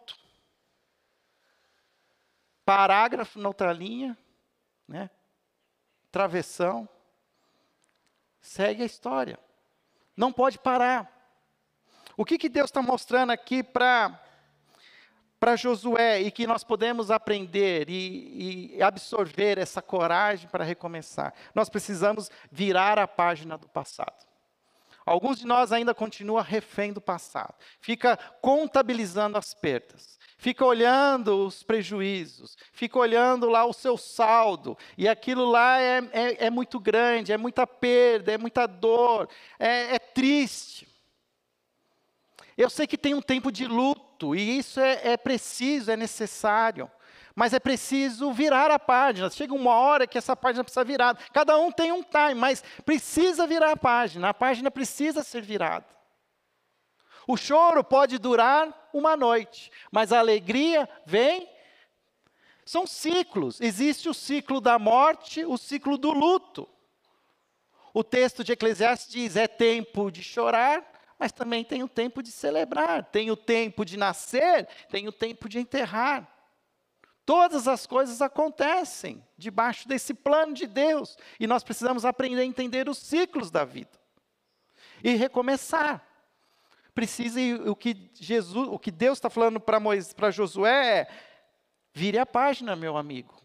Parágrafo 2.65 3.39
na 3.39 3.49
outra 3.49 3.73
linha, 3.73 4.17
né? 4.87 5.09
Travessão 6.11 6.87
segue 8.39 8.83
a 8.83 8.85
história. 8.85 9.39
Não 10.15 10.31
pode 10.31 10.59
parar. 10.59 11.11
O 12.15 12.23
que, 12.23 12.37
que 12.37 12.49
Deus 12.49 12.65
está 12.65 12.81
mostrando 12.81 13.31
aqui 13.31 13.63
para 13.63 14.19
para 15.39 15.57
Josué 15.57 16.21
e 16.21 16.31
que 16.31 16.47
nós 16.47 16.63
podemos 16.63 17.11
aprender 17.11 17.89
e, 17.89 18.77
e 18.77 18.81
absorver 18.81 19.57
essa 19.57 19.81
coragem 19.81 20.47
para 20.47 20.63
recomeçar? 20.63 21.33
Nós 21.53 21.67
precisamos 21.67 22.31
virar 22.49 22.97
a 22.97 23.05
página 23.05 23.57
do 23.57 23.67
passado. 23.67 24.25
Alguns 25.05 25.39
de 25.39 25.45
nós 25.45 25.71
ainda 25.71 25.93
continuam 25.93 26.41
refém 26.41 26.93
do 26.93 27.01
passado, 27.01 27.53
fica 27.79 28.17
contabilizando 28.41 29.37
as 29.37 29.53
perdas, 29.53 30.17
fica 30.37 30.65
olhando 30.65 31.45
os 31.45 31.61
prejuízos, 31.61 32.57
fica 32.71 32.97
olhando 32.97 33.49
lá 33.49 33.65
o 33.65 33.73
seu 33.73 33.97
saldo, 33.97 34.77
e 34.97 35.07
aquilo 35.07 35.45
lá 35.45 35.79
é, 35.79 35.97
é, 36.11 36.45
é 36.45 36.49
muito 36.49 36.79
grande, 36.79 37.33
é 37.33 37.37
muita 37.37 37.67
perda, 37.67 38.31
é 38.31 38.37
muita 38.37 38.65
dor, 38.65 39.27
é, 39.59 39.95
é, 39.95 39.99
triste. 39.99 40.87
Eu 42.57 42.69
sei 42.69 42.87
que 42.87 42.97
tem 42.97 43.13
um 43.13 43.21
tempo 43.21 43.51
de 43.51 43.65
luto, 43.65 44.35
e 44.35 44.57
isso 44.57 44.79
é, 44.79 45.11
é 45.13 45.17
preciso, 45.17 45.91
é 45.91 45.97
necessário. 45.97 46.89
Mas 47.35 47.53
é 47.53 47.59
preciso 47.59 48.31
virar 48.31 48.69
a 48.69 48.77
página. 48.77 49.29
Chega 49.29 49.53
uma 49.53 49.75
hora 49.75 50.05
que 50.05 50.17
essa 50.17 50.35
página 50.35 50.63
precisa 50.63 50.83
virar. 50.83 51.15
Cada 51.31 51.57
um 51.57 51.71
tem 51.71 51.91
um 51.91 52.03
time, 52.03 52.35
mas 52.35 52.63
precisa 52.85 53.47
virar 53.47 53.71
a 53.71 53.77
página. 53.77 54.29
A 54.29 54.33
página 54.33 54.69
precisa 54.69 55.23
ser 55.23 55.41
virada. 55.41 55.87
O 57.27 57.37
choro 57.37 57.83
pode 57.83 58.17
durar 58.17 58.89
uma 58.93 59.15
noite, 59.15 59.71
mas 59.91 60.11
a 60.11 60.19
alegria 60.19 60.87
vem. 61.05 61.49
São 62.65 62.85
ciclos. 62.85 63.59
Existe 63.59 64.07
o 64.07 64.13
ciclo 64.13 64.61
da 64.61 64.77
morte, 64.77 65.43
o 65.43 65.57
ciclo 65.57 65.97
do 65.97 66.11
luto. 66.11 66.69
O 67.93 68.03
texto 68.03 68.43
de 68.43 68.51
Eclesiastes 68.51 69.11
diz: 69.11 69.35
é 69.35 69.47
tempo 69.47 70.11
de 70.11 70.23
chorar, 70.23 70.83
mas 71.17 71.31
também 71.31 71.63
tem 71.63 71.83
o 71.83 71.89
tempo 71.89 72.21
de 72.21 72.31
celebrar, 72.31 73.05
tem 73.05 73.31
o 73.31 73.37
tempo 73.37 73.85
de 73.85 73.97
nascer, 73.97 74.67
tem 74.89 75.07
o 75.07 75.11
tempo 75.11 75.49
de 75.49 75.59
enterrar. 75.59 76.32
Todas 77.25 77.67
as 77.67 77.85
coisas 77.85 78.21
acontecem 78.21 79.23
debaixo 79.37 79.87
desse 79.87 80.13
plano 80.13 80.53
de 80.53 80.67
Deus 80.67 81.17
e 81.39 81.47
nós 81.47 81.63
precisamos 81.63 82.05
aprender 82.05 82.41
a 82.41 82.45
entender 82.45 82.89
os 82.89 82.97
ciclos 82.97 83.49
da 83.49 83.63
vida 83.63 83.99
e 85.03 85.15
recomeçar. 85.15 86.05
Precisa 86.93 87.39
o 87.69 87.75
que 87.75 88.11
Jesus, 88.13 88.67
o 88.67 88.77
que 88.77 88.91
Deus 88.91 89.17
está 89.17 89.29
falando 89.29 89.59
para 89.59 90.31
Josué 90.31 90.99
é: 90.99 91.07
vire 91.93 92.19
a 92.19 92.25
página, 92.25 92.75
meu 92.75 92.97
amigo 92.97 93.42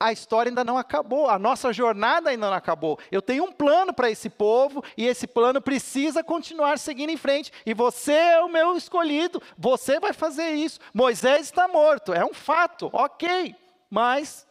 a 0.00 0.10
história 0.10 0.48
ainda 0.48 0.64
não 0.64 0.78
acabou, 0.78 1.28
a 1.28 1.38
nossa 1.38 1.74
jornada 1.74 2.30
ainda 2.30 2.48
não 2.48 2.56
acabou. 2.56 2.98
Eu 3.12 3.20
tenho 3.20 3.44
um 3.44 3.52
plano 3.52 3.92
para 3.92 4.10
esse 4.10 4.30
povo 4.30 4.82
e 4.96 5.06
esse 5.06 5.26
plano 5.26 5.60
precisa 5.60 6.24
continuar 6.24 6.78
seguindo 6.78 7.10
em 7.10 7.18
frente. 7.18 7.52
E 7.66 7.74
você 7.74 8.14
é 8.14 8.40
o 8.40 8.48
meu 8.48 8.78
escolhido, 8.78 9.42
você 9.58 10.00
vai 10.00 10.14
fazer 10.14 10.52
isso. 10.52 10.80
Moisés 10.94 11.42
está 11.42 11.68
morto, 11.68 12.14
é 12.14 12.24
um 12.24 12.32
fato, 12.32 12.88
ok, 12.94 13.54
mas 13.90 14.46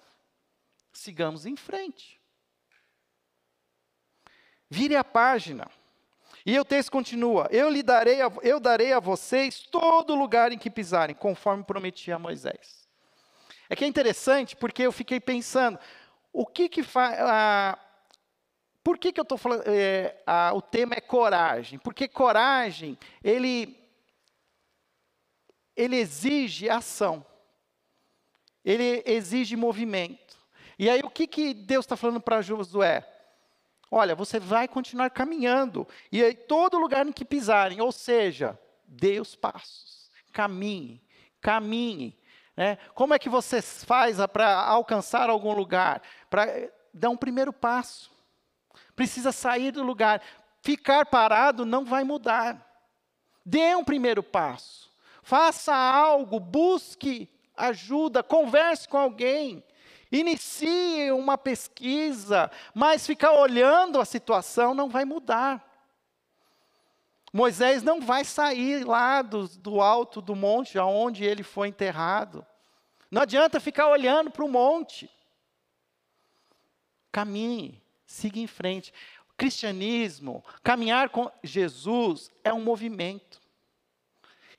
sigamos 0.94 1.48
em 1.48 1.56
frente. 1.56 2.22
Vire 4.70 4.96
a 4.96 5.04
página. 5.04 5.68
E 6.46 6.60
o 6.60 6.64
texto 6.64 6.92
continua: 6.92 7.48
Eu 7.50 7.70
lhe 7.70 7.82
darei, 7.82 8.22
a, 8.22 8.32
eu 8.44 8.60
darei 8.60 8.94
a 8.94 9.00
vocês 9.00 9.62
todo 9.62 10.14
lugar 10.14 10.52
em 10.52 10.60
que 10.60 10.70
pisarem, 10.70 11.16
conforme 11.16 11.64
prometi 11.64 12.12
a 12.12 12.20
Moisés. 12.20 12.79
É 13.70 13.76
que 13.76 13.86
é 13.86 13.88
interessante 13.88 14.56
porque 14.56 14.82
eu 14.82 14.92
fiquei 14.92 15.20
pensando, 15.20 15.78
o 16.34 16.46
que 16.46 16.68
que 16.68 16.82
faz. 16.82 17.18
por 18.84 18.98
que, 18.98 19.12
que 19.12 19.20
eu 19.20 19.24
estou 19.24 19.38
falando. 19.38 19.64
É, 19.68 20.16
o 20.54 20.62
tema 20.62 20.96
é 20.96 21.02
coragem. 21.02 21.78
Porque 21.78 22.08
coragem, 22.08 22.98
ele, 23.24 23.78
ele 25.76 25.98
exige 25.98 26.70
ação. 26.70 27.24
Ele 28.66 29.04
exige 29.06 29.56
movimento. 29.56 30.38
E 30.78 30.90
aí, 30.90 31.02
o 31.02 31.10
que, 31.10 31.28
que 31.28 31.54
Deus 31.54 31.86
está 31.86 31.96
falando 31.96 32.22
para 32.22 32.42
Josué? 32.42 33.08
Olha, 33.92 34.16
você 34.16 34.40
vai 34.40 34.68
continuar 34.68 35.10
caminhando. 35.10 35.88
E 36.12 36.24
aí, 36.24 36.34
todo 36.34 36.78
lugar 36.78 37.06
em 37.06 37.12
que 37.12 37.26
pisarem, 37.26 37.82
ou 37.82 37.92
seja, 37.92 38.58
dê 38.86 39.20
os 39.20 39.36
passos. 39.36 40.10
Caminhe, 40.32 41.02
caminhe. 41.42 42.19
Né? 42.60 42.78
Como 42.94 43.14
é 43.14 43.20
que 43.20 43.30
você 43.30 43.62
faz 43.62 44.18
para 44.34 44.54
alcançar 44.54 45.30
algum 45.30 45.54
lugar? 45.54 46.02
Para 46.30 46.46
dar 46.94 47.10
um 47.10 47.16
primeiro 47.16 47.54
passo. 47.54 48.12
Precisa 48.98 49.32
sair 49.32 49.72
do 49.72 49.82
lugar. 49.82 50.22
Ficar 50.62 51.06
parado 51.06 51.66
não 51.66 51.86
vai 51.86 52.04
mudar. 52.04 52.70
Dê 53.46 53.74
um 53.76 53.84
primeiro 53.86 54.22
passo. 54.22 54.92
Faça 55.24 55.74
algo, 55.74 56.38
busque 56.38 57.30
ajuda, 57.56 58.22
converse 58.22 58.90
com 58.90 58.98
alguém. 58.98 59.64
Inicie 60.12 61.14
uma 61.14 61.38
pesquisa, 61.38 62.52
mas 62.74 63.08
ficar 63.08 63.32
olhando 63.32 64.02
a 64.02 64.06
situação 64.06 64.74
não 64.74 64.90
vai 64.90 65.06
mudar. 65.06 65.66
Moisés 67.32 67.84
não 67.84 68.02
vai 68.02 68.26
sair 68.26 68.84
lá 68.84 69.22
do, 69.22 69.48
do 69.48 69.80
alto 69.80 70.22
do 70.22 70.36
monte 70.36 70.78
aonde 70.78 71.24
ele 71.24 71.44
foi 71.44 71.70
enterrado. 71.70 72.46
Não 73.12 73.24
adianta 73.24 73.60
ficar 73.60 73.88
olhando 73.88 74.30
para 74.30 74.46
o 74.46 74.50
monte. 74.50 75.10
Caminhe, 77.12 77.82
siga 78.06 78.40
em 78.40 78.48
frente. 78.48 78.94
O 79.32 79.36
cristianismo, 79.36 80.44
caminhar 80.64 81.10
com 81.10 81.32
Jesus 81.44 82.32
é 82.44 82.54
um 82.54 82.62
movimento. 82.62 83.42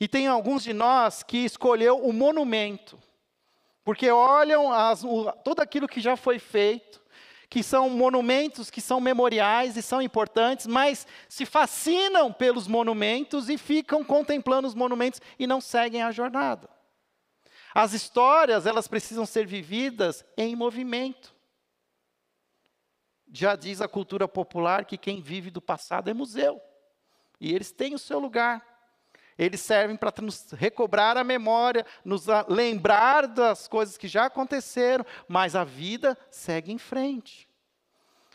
E 0.00 0.08
tem 0.08 0.26
alguns 0.26 0.62
de 0.62 0.72
nós 0.72 1.22
que 1.22 1.38
escolheu 1.38 1.98
o 1.98 2.12
monumento, 2.12 2.98
porque 3.84 4.10
olham 4.10 4.72
as, 4.72 5.04
o, 5.04 5.30
tudo 5.44 5.60
aquilo 5.60 5.86
que 5.86 6.00
já 6.00 6.16
foi 6.16 6.38
feito, 6.38 7.00
que 7.50 7.62
são 7.62 7.90
monumentos, 7.90 8.70
que 8.70 8.80
são 8.80 9.00
memoriais 9.00 9.76
e 9.76 9.82
são 9.82 10.00
importantes, 10.00 10.66
mas 10.66 11.06
se 11.28 11.44
fascinam 11.44 12.32
pelos 12.32 12.66
monumentos 12.66 13.48
e 13.48 13.58
ficam 13.58 14.02
contemplando 14.02 14.66
os 14.66 14.74
monumentos 14.74 15.20
e 15.38 15.46
não 15.46 15.60
seguem 15.60 16.02
a 16.02 16.12
jornada. 16.12 16.68
As 17.74 17.92
histórias, 17.92 18.66
elas 18.66 18.88
precisam 18.88 19.24
ser 19.24 19.46
vividas 19.46 20.24
em 20.36 20.56
movimento. 20.56 21.34
Já 23.32 23.54
diz 23.54 23.80
a 23.80 23.88
cultura 23.88 24.26
popular 24.26 24.84
que 24.84 24.98
quem 24.98 25.20
vive 25.20 25.50
do 25.50 25.60
passado 25.60 26.10
é 26.10 26.14
museu. 26.14 26.60
E 27.40 27.54
eles 27.54 27.70
têm 27.70 27.94
o 27.94 27.98
seu 27.98 28.18
lugar. 28.18 28.66
Eles 29.38 29.60
servem 29.60 29.96
para 29.96 30.12
nos 30.20 30.50
recobrar 30.52 31.16
a 31.16 31.24
memória, 31.24 31.86
nos 32.04 32.26
lembrar 32.46 33.26
das 33.26 33.66
coisas 33.66 33.96
que 33.96 34.06
já 34.06 34.26
aconteceram, 34.26 35.06
mas 35.26 35.56
a 35.56 35.64
vida 35.64 36.18
segue 36.30 36.72
em 36.72 36.76
frente. 36.76 37.48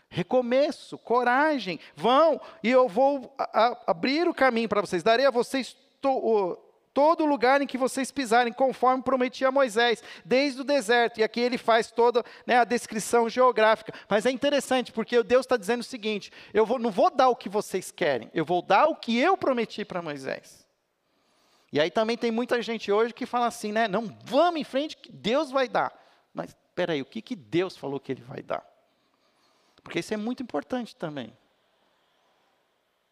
Recomeço, 0.10 0.98
coragem, 0.98 1.80
vão 1.96 2.40
e 2.64 2.72
eu 2.72 2.88
vou 2.88 3.36
a, 3.38 3.66
a, 3.66 3.84
abrir 3.88 4.28
o 4.28 4.34
caminho 4.34 4.70
para 4.70 4.82
vocês. 4.82 5.04
Darei 5.04 5.26
a 5.26 5.32
vocês 5.32 5.76
to, 6.02 6.58
todo 6.96 7.26
lugar 7.26 7.62
em 7.62 7.68
que 7.68 7.78
vocês 7.78 8.10
pisarem, 8.10 8.54
conforme 8.54 9.04
prometi 9.04 9.44
a 9.44 9.52
Moisés, 9.52 10.02
desde 10.24 10.62
o 10.62 10.64
deserto. 10.64 11.20
E 11.20 11.24
aqui 11.24 11.42
ele 11.42 11.58
faz 11.58 11.92
toda 11.92 12.24
né, 12.48 12.58
a 12.58 12.64
descrição 12.64 13.30
geográfica. 13.30 13.94
Mas 14.08 14.26
é 14.26 14.32
interessante, 14.32 14.94
porque 14.94 15.22
Deus 15.22 15.46
está 15.46 15.58
dizendo 15.58 15.82
o 15.82 15.84
seguinte: 15.84 16.32
eu 16.54 16.66
vou, 16.66 16.80
não 16.80 16.90
vou 16.90 17.12
dar 17.12 17.28
o 17.28 17.36
que 17.36 17.50
vocês 17.50 17.92
querem, 17.92 18.32
eu 18.34 18.46
vou 18.46 18.62
dar 18.62 18.86
o 18.86 18.96
que 18.96 19.20
eu 19.20 19.36
prometi 19.36 19.84
para 19.84 20.02
Moisés. 20.02 20.66
E 21.72 21.82
aí 21.82 21.92
também 21.92 22.18
tem 22.18 22.32
muita 22.32 22.62
gente 22.62 22.90
hoje 22.90 23.14
que 23.14 23.26
fala 23.26 23.48
assim, 23.48 23.74
né? 23.74 23.90
Não, 23.90 24.18
vamos 24.24 24.62
em 24.62 24.64
frente, 24.64 24.96
que 24.96 25.12
Deus 25.12 25.52
vai 25.52 25.68
dar. 25.68 25.94
Mas, 26.34 26.52
espera 26.52 26.94
aí, 26.94 27.02
o 27.02 27.06
que, 27.06 27.22
que 27.22 27.36
Deus 27.36 27.76
falou 27.76 28.00
que 28.00 28.14
Ele 28.14 28.22
vai 28.22 28.42
dar? 28.42 28.66
Porque 29.84 30.00
isso 30.00 30.14
é 30.14 30.18
muito 30.18 30.42
importante 30.42 30.96
também. 30.96 31.36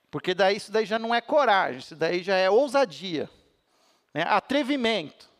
Porque 0.09 0.33
daí 0.33 0.55
isso 0.55 0.71
daí 0.71 0.85
já 0.85 0.97
não 0.97 1.13
é 1.13 1.19
coragem, 1.19 1.79
isso 1.79 1.95
daí 1.97 2.23
já 2.23 2.37
é 2.37 2.49
ousadia. 2.49 3.29
Né? 4.13 4.23
Atrevimento. 4.23 5.31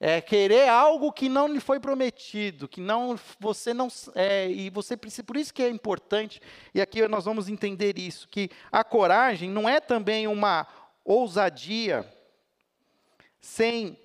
É 0.00 0.20
querer 0.20 0.68
algo 0.68 1.12
que 1.12 1.28
não 1.28 1.48
lhe 1.48 1.58
foi 1.58 1.80
prometido, 1.80 2.68
que 2.68 2.80
não 2.80 3.18
você 3.40 3.74
não 3.74 3.88
é, 4.14 4.48
e 4.48 4.70
você 4.70 4.96
por 4.96 5.36
isso 5.36 5.52
que 5.52 5.60
é 5.60 5.68
importante 5.68 6.40
e 6.72 6.80
aqui 6.80 7.06
nós 7.08 7.24
vamos 7.24 7.48
entender 7.48 7.98
isso 7.98 8.28
que 8.28 8.48
a 8.70 8.84
coragem 8.84 9.50
não 9.50 9.68
é 9.68 9.80
também 9.80 10.28
uma 10.28 10.68
ousadia 11.04 12.08
sem 13.40 13.98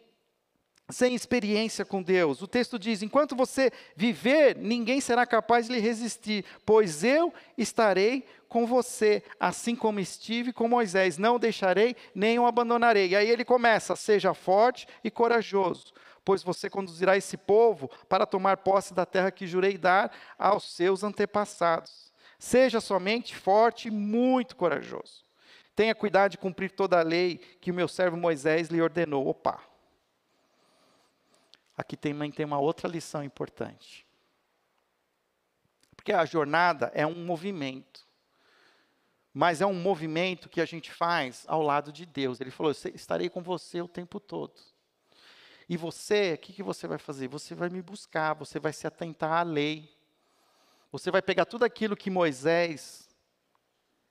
sem 0.93 1.15
experiência 1.15 1.83
com 1.83 2.01
Deus. 2.01 2.41
O 2.41 2.47
texto 2.47 2.77
diz: 2.79 3.01
enquanto 3.01 3.35
você 3.35 3.71
viver, 3.95 4.55
ninguém 4.55 5.01
será 5.01 5.25
capaz 5.25 5.67
de 5.67 5.73
lhe 5.73 5.79
resistir, 5.79 6.45
pois 6.65 7.03
eu 7.03 7.33
estarei 7.57 8.25
com 8.47 8.65
você, 8.67 9.23
assim 9.39 9.75
como 9.75 9.99
estive 9.99 10.53
com 10.53 10.67
Moisés. 10.67 11.17
Não 11.17 11.35
o 11.35 11.39
deixarei, 11.39 11.95
nem 12.13 12.37
o 12.37 12.45
abandonarei. 12.45 13.09
E 13.09 13.15
aí 13.15 13.29
ele 13.29 13.43
começa: 13.43 13.95
seja 13.95 14.33
forte 14.33 14.87
e 15.03 15.09
corajoso, 15.09 15.91
pois 16.23 16.43
você 16.43 16.69
conduzirá 16.69 17.17
esse 17.17 17.35
povo 17.35 17.89
para 18.07 18.25
tomar 18.25 18.57
posse 18.57 18.93
da 18.93 19.05
terra 19.05 19.31
que 19.31 19.47
jurei 19.47 19.77
dar 19.77 20.11
aos 20.37 20.75
seus 20.75 21.03
antepassados. 21.03 22.13
Seja 22.37 22.79
somente 22.79 23.35
forte 23.35 23.87
e 23.87 23.91
muito 23.91 24.55
corajoso. 24.55 25.23
Tenha 25.75 25.95
cuidado 25.95 26.31
de 26.31 26.37
cumprir 26.37 26.69
toda 26.69 26.99
a 26.99 27.03
lei 27.03 27.37
que 27.59 27.71
o 27.71 27.73
meu 27.73 27.87
servo 27.87 28.15
Moisés 28.15 28.67
lhe 28.67 28.81
ordenou. 28.81 29.27
Opa! 29.27 29.72
Aqui 31.77 31.97
também 31.97 32.31
tem 32.31 32.45
uma 32.45 32.59
outra 32.59 32.87
lição 32.87 33.23
importante. 33.23 34.05
Porque 35.95 36.11
a 36.11 36.25
jornada 36.25 36.91
é 36.93 37.05
um 37.07 37.25
movimento. 37.25 38.05
Mas 39.33 39.61
é 39.61 39.65
um 39.65 39.73
movimento 39.73 40.49
que 40.49 40.61
a 40.61 40.65
gente 40.65 40.91
faz 40.91 41.43
ao 41.47 41.61
lado 41.61 41.91
de 41.91 42.05
Deus. 42.05 42.39
Ele 42.39 42.51
falou: 42.51 42.71
estarei 42.71 43.29
com 43.29 43.41
você 43.41 43.81
o 43.81 43.87
tempo 43.87 44.19
todo. 44.19 44.59
E 45.67 45.77
você, 45.77 46.33
o 46.33 46.37
que, 46.37 46.53
que 46.53 46.61
você 46.61 46.87
vai 46.87 46.97
fazer? 46.97 47.27
Você 47.29 47.55
vai 47.55 47.69
me 47.69 47.81
buscar, 47.81 48.33
você 48.33 48.59
vai 48.59 48.73
se 48.73 48.85
atentar 48.85 49.31
à 49.31 49.43
lei. 49.43 49.89
Você 50.91 51.09
vai 51.09 51.21
pegar 51.21 51.45
tudo 51.45 51.63
aquilo 51.63 51.95
que 51.95 52.09
Moisés 52.09 53.02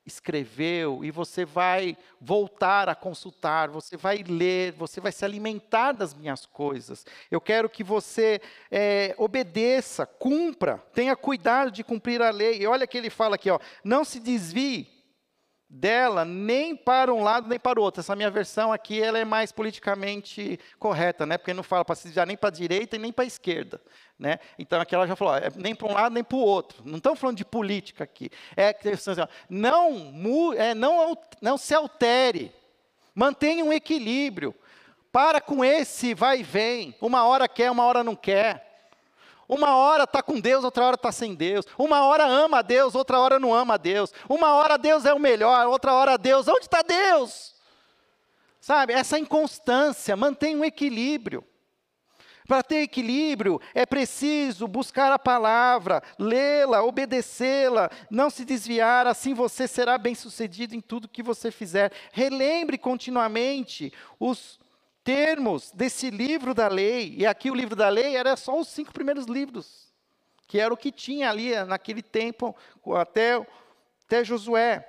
escreveu, 0.05 1.05
e 1.05 1.11
você 1.11 1.45
vai 1.45 1.97
voltar 2.21 2.88
a 2.88 2.95
consultar, 2.95 3.69
você 3.71 3.97
vai 3.97 4.19
ler, 4.19 4.73
você 4.73 5.01
vai 5.01 5.12
se 5.12 5.25
alimentar 5.25 5.93
das 5.93 6.12
minhas 6.12 6.45
coisas. 6.45 7.07
Eu 7.31 7.41
quero 7.41 7.69
que 7.69 7.85
você 7.85 8.41
é, 8.71 9.15
obedeça, 9.17 10.05
cumpra, 10.05 10.79
tenha 10.93 11.15
cuidado 11.17 11.71
de 11.71 11.85
cumprir 11.85 12.21
a 12.21 12.31
lei. 12.31 12.62
E 12.62 12.67
olha 12.67 12.87
que 12.87 12.99
ele 12.99 13.11
fala 13.11 13.37
aqui, 13.37 13.51
ó, 13.51 13.59
não 13.85 14.05
se 14.05 14.19
desvie 14.19 14.91
dela 15.75 16.23
nem 16.23 16.77
para 16.77 17.15
um 17.15 17.23
lado 17.23 17.49
nem 17.49 17.59
para 17.59 17.81
o 17.81 17.83
outro. 17.83 18.01
Essa 18.01 18.15
minha 18.15 18.31
versão 18.31 18.71
aqui 18.71 19.03
ela 19.03 19.19
é 19.19 19.25
mais 19.25 19.51
politicamente 19.51 20.61
correta, 20.79 21.25
né? 21.25 21.39
Porque 21.39 21.55
não 21.55 21.63
fala 21.63 21.83
para 21.83 21.95
se 21.95 22.05
desviar 22.05 22.27
nem 22.27 22.37
para 22.37 22.51
a 22.51 22.53
direita 22.53 22.97
e 22.97 22.99
nem 22.99 23.11
para 23.11 23.25
a 23.25 23.27
esquerda, 23.27 23.81
né? 24.19 24.39
Então 24.59 24.79
aqui 24.79 24.95
ela 24.95 25.07
já 25.07 25.17
falou, 25.17 25.35
é 25.35 25.49
nem 25.57 25.75
para 25.75 25.89
um 25.89 25.95
lado 25.95 26.13
nem 26.13 26.23
para 26.23 26.37
o 26.37 26.41
outro. 26.41 26.83
Não 26.85 26.99
estamos 26.99 27.19
falando 27.19 27.39
de 27.39 27.45
política 27.45 28.05
aqui. 28.05 28.29
É 28.55 28.71
que 28.75 28.91
assim, 28.91 29.13
não, 29.49 30.53
é, 30.53 30.75
não, 30.75 31.17
não 31.41 31.57
se 31.57 31.75
altere, 31.75 32.53
mantenha 33.15 33.65
um 33.65 33.73
equilíbrio. 33.73 34.55
Para 35.11 35.41
com 35.41 35.65
esse 35.65 36.13
vai 36.13 36.41
e 36.41 36.43
vem. 36.43 36.95
Uma 37.01 37.25
hora 37.25 37.49
quer, 37.49 37.71
uma 37.71 37.85
hora 37.85 38.05
não 38.05 38.17
quer. 38.17 38.72
Uma 39.53 39.77
hora 39.77 40.05
está 40.05 40.23
com 40.23 40.41
Deus, 40.41 40.65
outra 40.65 40.83
hora 40.83 40.95
está 40.95 41.12
sem 41.12 41.35
Deus. 41.35 41.67
Uma 41.77 42.07
hora 42.07 42.25
ama 42.25 42.61
a 42.61 42.62
Deus, 42.62 42.95
outra 42.95 43.21
hora 43.21 43.38
não 43.38 43.53
ama 43.53 43.75
a 43.75 43.77
Deus. 43.77 44.11
Uma 44.27 44.55
hora 44.55 44.79
Deus 44.79 45.05
é 45.05 45.12
o 45.12 45.19
melhor, 45.19 45.67
outra 45.67 45.93
hora 45.93 46.17
Deus. 46.17 46.49
Onde 46.49 46.62
está 46.62 46.81
Deus? 46.81 47.55
Sabe, 48.59 48.95
essa 48.95 49.19
inconstância, 49.19 50.17
mantém 50.17 50.57
um 50.57 50.65
equilíbrio. 50.65 51.45
Para 52.49 52.62
ter 52.62 52.77
equilíbrio, 52.77 53.61
é 53.75 53.85
preciso 53.85 54.67
buscar 54.67 55.12
a 55.12 55.19
palavra, 55.19 56.03
lê-la, 56.19 56.83
obedecê-la, 56.83 57.91
não 58.11 58.31
se 58.31 58.47
desviar, 58.47 59.07
assim 59.07 59.35
você 59.35 59.69
será 59.69 59.99
bem-sucedido 59.99 60.75
em 60.75 60.81
tudo 60.81 61.07
que 61.07 61.23
você 61.23 61.51
fizer. 61.51 61.93
Relembre 62.11 62.79
continuamente 62.79 63.93
os 64.19 64.62
termos 65.05 65.71
desse 65.73 66.11
livro 66.11 66.55
da 66.55 66.69
lei, 66.69 67.15
e 67.17 67.27
aqui 67.27 67.51
o 67.51 67.55
livro 67.55 67.75
da 67.75 67.88
lei 67.88 68.17
era 68.17 68.37
só 68.37 68.59
os 68.59 68.69
cinco 68.69 68.93
primeiros 68.93 69.27
livros, 69.27 69.93
que 70.47 70.59
era 70.59 70.73
o 70.73 70.77
que 70.77 70.93
tinha 70.93 71.31
ali 71.31 71.55
naquele 71.65 72.03
tempo, 72.03 72.55
até, 72.97 73.35
até 74.05 74.25
Josué. 74.25 74.88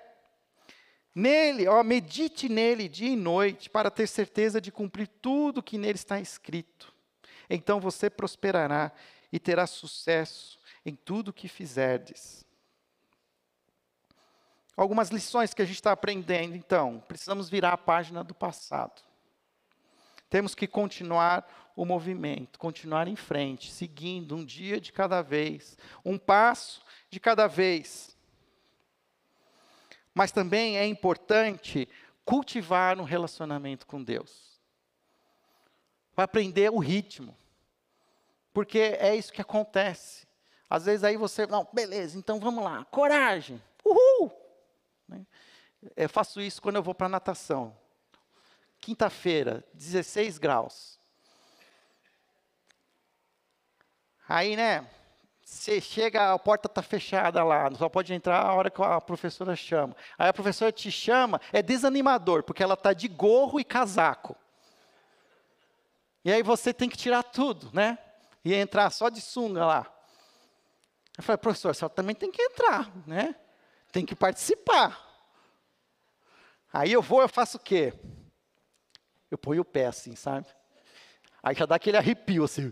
Nele, 1.15 1.67
ó, 1.67 1.83
medite 1.83 2.49
nele 2.49 2.87
dia 2.87 3.09
e 3.09 3.15
noite, 3.15 3.69
para 3.69 3.91
ter 3.91 4.07
certeza 4.07 4.59
de 4.59 4.71
cumprir 4.71 5.07
tudo 5.21 5.61
que 5.61 5.77
nele 5.77 5.95
está 5.95 6.19
escrito. 6.19 6.93
Então 7.49 7.79
você 7.79 8.09
prosperará 8.09 8.91
e 9.31 9.39
terá 9.39 9.67
sucesso 9.67 10.59
em 10.85 10.95
tudo 10.95 11.33
que 11.33 11.47
fizerdes. 11.47 12.43
Algumas 14.75 15.09
lições 15.09 15.53
que 15.53 15.61
a 15.61 15.65
gente 15.65 15.75
está 15.75 15.91
aprendendo, 15.91 16.55
então, 16.55 17.03
precisamos 17.07 17.47
virar 17.47 17.73
a 17.73 17.77
página 17.77 18.23
do 18.23 18.33
passado. 18.33 19.03
Temos 20.33 20.55
que 20.55 20.65
continuar 20.65 21.47
o 21.75 21.85
movimento, 21.85 22.57
continuar 22.57 23.07
em 23.07 23.15
frente, 23.15 23.71
seguindo 23.71 24.35
um 24.35 24.43
dia 24.43 24.81
de 24.81 24.91
cada 24.91 25.21
vez, 25.21 25.77
um 26.03 26.17
passo 26.17 26.81
de 27.07 27.19
cada 27.19 27.45
vez. 27.45 28.17
Mas 30.11 30.31
também 30.31 30.75
é 30.75 30.87
importante 30.87 31.87
cultivar 32.25 32.99
um 32.99 33.03
relacionamento 33.03 33.85
com 33.85 34.03
Deus. 34.03 34.59
Para 36.15 36.23
aprender 36.23 36.71
o 36.71 36.79
ritmo. 36.79 37.37
Porque 38.51 38.79
é 38.79 39.15
isso 39.15 39.31
que 39.31 39.41
acontece. 39.41 40.25
Às 40.67 40.85
vezes 40.85 41.03
aí 41.03 41.15
você, 41.15 41.45
não, 41.45 41.67
beleza, 41.71 42.17
então 42.17 42.39
vamos 42.39 42.63
lá, 42.63 42.83
coragem, 42.85 43.61
uhul! 43.85 44.31
Né? 45.07 45.27
Eu 45.95 46.09
faço 46.09 46.41
isso 46.41 46.59
quando 46.59 46.77
eu 46.77 46.83
vou 46.83 46.95
para 46.95 47.07
natação 47.07 47.82
quinta-feira, 48.83 49.63
16 49.73 50.37
graus. 50.37 50.99
Aí, 54.27 54.57
né, 54.57 54.85
você 55.41 55.79
chega, 55.79 56.33
a 56.33 56.37
porta 56.39 56.67
está 56.67 56.81
fechada 56.81 57.41
lá, 57.45 57.73
só 57.75 57.87
pode 57.87 58.13
entrar 58.13 58.41
a 58.41 58.53
hora 58.53 58.69
que 58.69 58.81
a 58.81 58.99
professora 58.99 59.55
chama. 59.55 59.95
Aí 60.17 60.27
a 60.27 60.33
professora 60.33 60.69
te 60.69 60.91
chama, 60.91 61.39
é 61.53 61.61
desanimador, 61.61 62.43
porque 62.43 62.61
ela 62.61 62.73
está 62.73 62.91
de 62.91 63.07
gorro 63.07 63.57
e 63.57 63.63
casaco. 63.63 64.35
E 66.25 66.31
aí 66.31 66.43
você 66.43 66.73
tem 66.73 66.89
que 66.89 66.97
tirar 66.97 67.23
tudo, 67.23 67.69
né? 67.73 67.97
E 68.43 68.53
entrar 68.53 68.89
só 68.89 69.07
de 69.07 69.21
sunga 69.21 69.65
lá. 69.65 69.93
Eu 71.17 71.23
falei, 71.23 71.37
professor, 71.37 71.73
você 71.73 71.87
também 71.87 72.15
tem 72.15 72.31
que 72.31 72.41
entrar, 72.41 72.91
né? 73.07 73.33
Tem 73.93 74.05
que 74.05 74.15
participar. 74.15 74.99
Aí 76.71 76.91
eu 76.91 77.01
vou, 77.01 77.21
eu 77.21 77.29
faço 77.29 77.55
o 77.55 77.59
quê? 77.61 77.93
Eu 79.33 79.37
ponho 79.37 79.61
o 79.61 79.65
pé 79.65 79.87
assim, 79.87 80.15
sabe? 80.15 80.45
Aí 81.41 81.55
já 81.55 81.65
dá 81.65 81.75
aquele 81.75 81.97
arrepio 81.97 82.43
assim. 82.43 82.71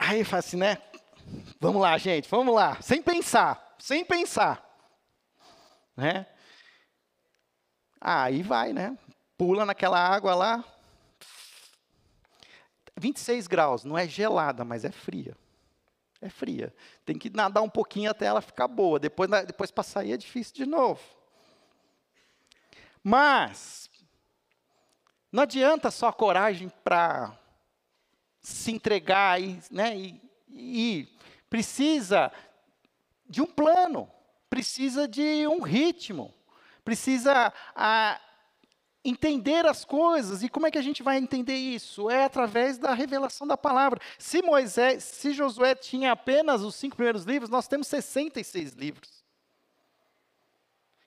Aí 0.00 0.24
fala 0.24 0.40
assim, 0.40 0.56
né? 0.56 0.78
Vamos 1.60 1.80
lá, 1.80 1.96
gente, 1.96 2.28
vamos 2.28 2.52
lá, 2.52 2.82
sem 2.82 3.00
pensar, 3.00 3.76
sem 3.78 4.04
pensar. 4.04 4.68
Né? 5.96 6.26
Aí 8.00 8.42
vai, 8.42 8.72
né? 8.72 8.98
Pula 9.38 9.64
naquela 9.64 9.98
água 9.98 10.34
lá. 10.34 10.64
26 12.96 13.46
graus, 13.46 13.84
não 13.84 13.96
é 13.96 14.08
gelada, 14.08 14.64
mas 14.64 14.84
é 14.84 14.90
fria. 14.90 15.36
É 16.20 16.28
fria. 16.28 16.74
Tem 17.06 17.16
que 17.16 17.30
nadar 17.30 17.62
um 17.62 17.70
pouquinho 17.70 18.10
até 18.10 18.26
ela 18.26 18.40
ficar 18.40 18.66
boa. 18.66 18.98
Depois, 18.98 19.30
depois 19.46 19.70
para 19.70 19.84
sair 19.84 20.12
é 20.12 20.16
difícil 20.16 20.54
de 20.54 20.66
novo. 20.66 21.00
Mas, 23.02 23.89
não 25.32 25.42
adianta 25.42 25.90
só 25.90 26.10
coragem 26.10 26.70
para 26.82 27.36
se 28.40 28.72
entregar 28.72 29.40
e, 29.40 29.60
né, 29.70 29.96
e, 29.96 30.20
e 30.48 31.08
precisa 31.48 32.32
de 33.28 33.40
um 33.40 33.46
plano, 33.46 34.10
precisa 34.48 35.06
de 35.06 35.46
um 35.46 35.60
ritmo, 35.60 36.34
precisa 36.84 37.52
a, 37.74 38.20
entender 39.04 39.66
as 39.66 39.84
coisas. 39.84 40.42
E 40.42 40.48
como 40.48 40.66
é 40.66 40.70
que 40.70 40.78
a 40.78 40.82
gente 40.82 41.02
vai 41.02 41.18
entender 41.18 41.56
isso? 41.56 42.10
É 42.10 42.24
através 42.24 42.78
da 42.78 42.92
revelação 42.92 43.46
da 43.46 43.56
palavra. 43.56 44.00
Se 44.18 44.42
Moisés, 44.42 45.04
se 45.04 45.32
Josué 45.32 45.74
tinha 45.74 46.12
apenas 46.12 46.62
os 46.62 46.74
cinco 46.74 46.96
primeiros 46.96 47.24
livros, 47.24 47.50
nós 47.50 47.68
temos 47.68 47.86
66 47.86 48.72
livros. 48.72 49.19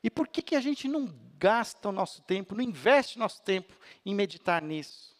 E 0.04 0.10
por 0.10 0.28
que, 0.28 0.42
que 0.42 0.56
a 0.56 0.62
gente 0.62 0.88
não 0.88 1.10
gasta 1.38 1.90
o 1.90 1.92
nosso 1.92 2.22
tempo, 2.22 2.56
não 2.56 2.64
investe 2.64 3.18
nosso 3.18 3.42
tempo 3.42 3.74
em 4.06 4.14
meditar 4.14 4.62
nisso? 4.62 5.14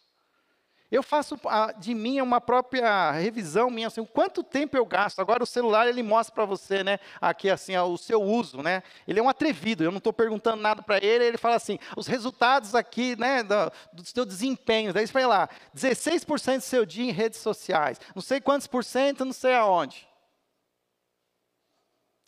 Eu 0.94 1.02
faço 1.02 1.36
de 1.78 1.92
mim 1.92 2.20
uma 2.20 2.40
própria 2.40 3.10
revisão 3.10 3.68
minha, 3.68 3.88
assim, 3.88 4.04
quanto 4.04 4.44
tempo 4.44 4.76
eu 4.76 4.86
gasto. 4.86 5.18
Agora 5.18 5.42
o 5.42 5.46
celular 5.46 5.88
ele 5.88 6.04
mostra 6.04 6.32
para 6.32 6.44
você, 6.44 6.84
né, 6.84 7.00
aqui 7.20 7.50
assim, 7.50 7.76
o 7.76 7.96
seu 7.96 8.22
uso, 8.22 8.62
né? 8.62 8.80
Ele 9.08 9.18
é 9.18 9.22
um 9.22 9.28
atrevido. 9.28 9.82
Eu 9.82 9.90
não 9.90 9.98
estou 9.98 10.12
perguntando 10.12 10.62
nada 10.62 10.84
para 10.84 10.98
ele. 11.04 11.24
Ele 11.24 11.36
fala 11.36 11.56
assim, 11.56 11.80
os 11.96 12.06
resultados 12.06 12.76
aqui, 12.76 13.16
né, 13.16 13.42
do, 13.42 13.72
do 13.92 14.06
seu 14.06 14.24
desempenho. 14.24 14.92
Daí 14.92 15.04
você 15.04 15.12
vai 15.12 15.26
lá, 15.26 15.48
16% 15.74 16.58
do 16.58 16.60
seu 16.60 16.86
dia 16.86 17.04
em 17.04 17.12
redes 17.12 17.40
sociais. 17.40 18.00
Não 18.14 18.22
sei 18.22 18.40
quantos 18.40 18.68
por 18.68 18.84
cento, 18.84 19.24
não 19.24 19.32
sei 19.32 19.54
aonde. 19.54 20.06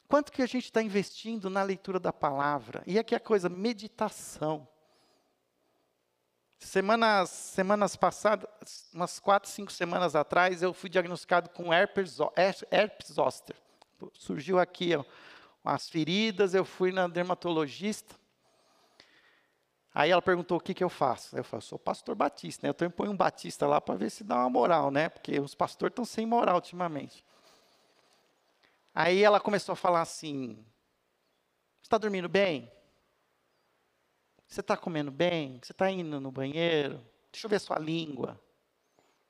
Quanto 0.08 0.30
que 0.30 0.42
a 0.42 0.46
gente 0.46 0.64
está 0.64 0.82
investindo 0.82 1.50
na 1.50 1.62
leitura 1.62 1.98
da 1.98 2.12
palavra? 2.12 2.82
E 2.86 2.98
aqui 2.98 3.14
a 3.14 3.20
coisa, 3.20 3.48
meditação. 3.48 4.66
Semanas, 6.58 7.28
semanas 7.28 7.96
passadas, 7.96 8.48
umas 8.94 9.18
quatro, 9.18 9.50
cinco 9.50 9.70
semanas 9.70 10.16
atrás, 10.16 10.62
eu 10.62 10.72
fui 10.72 10.88
diagnosticado 10.88 11.50
com 11.50 11.72
herpes, 11.72 12.18
herpes 12.70 13.12
zoster. 13.12 13.56
Surgiu 14.14 14.58
aqui 14.58 14.94
ó, 14.96 15.04
as 15.64 15.88
feridas, 15.88 16.54
eu 16.54 16.64
fui 16.64 16.92
na 16.92 17.08
dermatologista. 17.08 18.14
Aí 19.92 20.10
ela 20.10 20.22
perguntou 20.22 20.58
o 20.58 20.60
que, 20.60 20.74
que 20.74 20.84
eu 20.84 20.90
faço. 20.90 21.36
Eu 21.36 21.42
falei, 21.42 21.62
sou 21.62 21.78
pastor 21.78 22.14
batista, 22.14 22.66
né? 22.66 22.74
Eu 22.78 22.90
põe 22.90 23.08
um 23.08 23.16
batista 23.16 23.66
lá 23.66 23.80
para 23.80 23.94
ver 23.94 24.10
se 24.10 24.22
dá 24.22 24.36
uma 24.36 24.50
moral, 24.50 24.90
né? 24.90 25.08
Porque 25.08 25.40
os 25.40 25.54
pastores 25.54 25.92
estão 25.92 26.04
sem 26.04 26.26
moral 26.26 26.56
ultimamente. 26.56 27.24
Aí 28.98 29.22
ela 29.22 29.38
começou 29.38 29.74
a 29.74 29.76
falar 29.76 30.00
assim: 30.00 30.64
está 31.82 31.98
dormindo 31.98 32.30
bem? 32.30 32.72
Você 34.48 34.60
está 34.60 34.74
comendo 34.74 35.10
bem? 35.10 35.60
Você 35.62 35.72
está 35.72 35.90
indo 35.90 36.18
no 36.18 36.32
banheiro? 36.32 37.06
Deixa 37.30 37.46
eu 37.46 37.50
ver 37.50 37.60
sua 37.60 37.78
língua. 37.78 38.40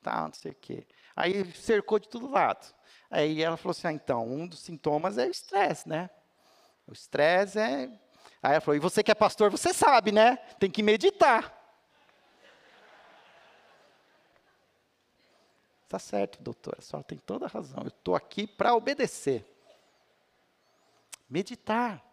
Tá, 0.01 0.21
não 0.21 0.33
sei 0.33 0.53
o 0.53 0.55
quê. 0.55 0.87
Aí 1.13 1.51
cercou 1.51 1.99
de 1.99 2.07
todo 2.07 2.31
lado. 2.31 2.73
Aí 3.11 3.43
ela 3.43 3.57
falou 3.57 3.71
assim: 3.71 3.87
ah, 3.87 3.91
então, 3.91 4.25
um 4.25 4.47
dos 4.47 4.61
sintomas 4.61 5.17
é 5.17 5.27
o 5.27 5.31
estresse, 5.31 5.89
né? 5.89 6.09
O 6.87 6.93
estresse 6.93 7.59
é. 7.59 7.89
Aí 8.41 8.53
ela 8.53 8.61
falou: 8.61 8.77
e 8.77 8.79
você 8.79 9.03
que 9.03 9.11
é 9.11 9.15
pastor, 9.15 9.51
você 9.51 9.73
sabe, 9.73 10.13
né? 10.13 10.37
Tem 10.61 10.71
que 10.71 10.81
meditar. 10.81 11.53
Está 15.83 15.99
certo, 15.99 16.41
doutora, 16.41 16.77
a 16.79 16.81
senhora 16.81 17.05
tem 17.05 17.17
toda 17.17 17.47
a 17.47 17.49
razão. 17.49 17.83
Eu 17.83 17.89
estou 17.89 18.15
aqui 18.15 18.47
para 18.47 18.73
obedecer. 18.73 19.56
Meditar. 21.29 22.03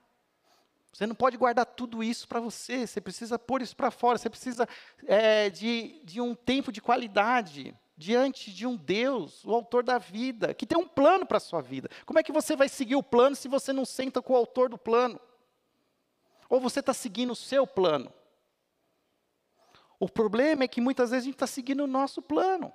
Você 0.92 1.07
não 1.07 1.14
pode 1.14 1.37
guardar 1.37 1.66
tudo 1.66 2.05
isso 2.05 2.29
para 2.29 2.38
você, 2.38 2.87
você 2.87 3.00
precisa 3.00 3.37
pôr 3.38 3.61
isso 3.62 3.74
para 3.74 3.90
fora, 3.90 4.16
você 4.16 4.31
precisa 4.31 4.68
é, 5.07 5.50
de, 5.50 6.00
de 6.05 6.20
um 6.20 6.37
tempo 6.37 6.70
de 6.70 6.81
qualidade 6.81 7.77
diante 7.96 8.53
de 8.53 8.66
um 8.66 8.77
Deus, 8.77 9.44
o 9.44 9.53
autor 9.53 9.83
da 9.83 9.98
vida, 9.98 10.55
que 10.55 10.66
tem 10.66 10.79
um 10.79 10.87
plano 10.87 11.27
para 11.27 11.38
a 11.38 11.40
sua 11.40 11.61
vida. 11.61 11.88
Como 12.07 12.18
é 12.18 12.22
que 12.22 12.33
você 12.33 12.55
vai 12.55 12.68
seguir 12.68 12.96
o 12.96 13.03
plano 13.03 13.35
se 13.35 13.48
você 13.48 13.72
não 13.72 13.85
senta 13.85 14.22
com 14.22 14.33
o 14.33 14.37
autor 14.37 14.68
do 14.68 14.79
plano? 14.79 15.20
Ou 16.48 16.61
você 16.61 16.81
está 16.81 16.94
seguindo 16.94 17.33
o 17.33 17.37
seu 17.37 17.66
plano? 17.66 18.12
O 19.98 20.09
problema 20.09 20.64
é 20.64 20.68
que 20.68 20.81
muitas 20.81 21.11
vezes 21.11 21.24
a 21.24 21.27
gente 21.27 21.35
está 21.35 21.46
seguindo 21.46 21.85
o 21.85 21.88
nosso 21.88 22.20
plano. 22.20 22.72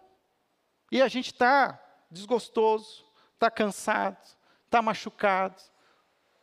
E 0.91 1.01
a 1.01 1.07
gente 1.07 1.27
está 1.27 1.81
desgostoso, 2.09 3.05
está 3.33 3.51
cansado, 3.51 4.17
está 4.65 4.81
machucado, 4.81 5.61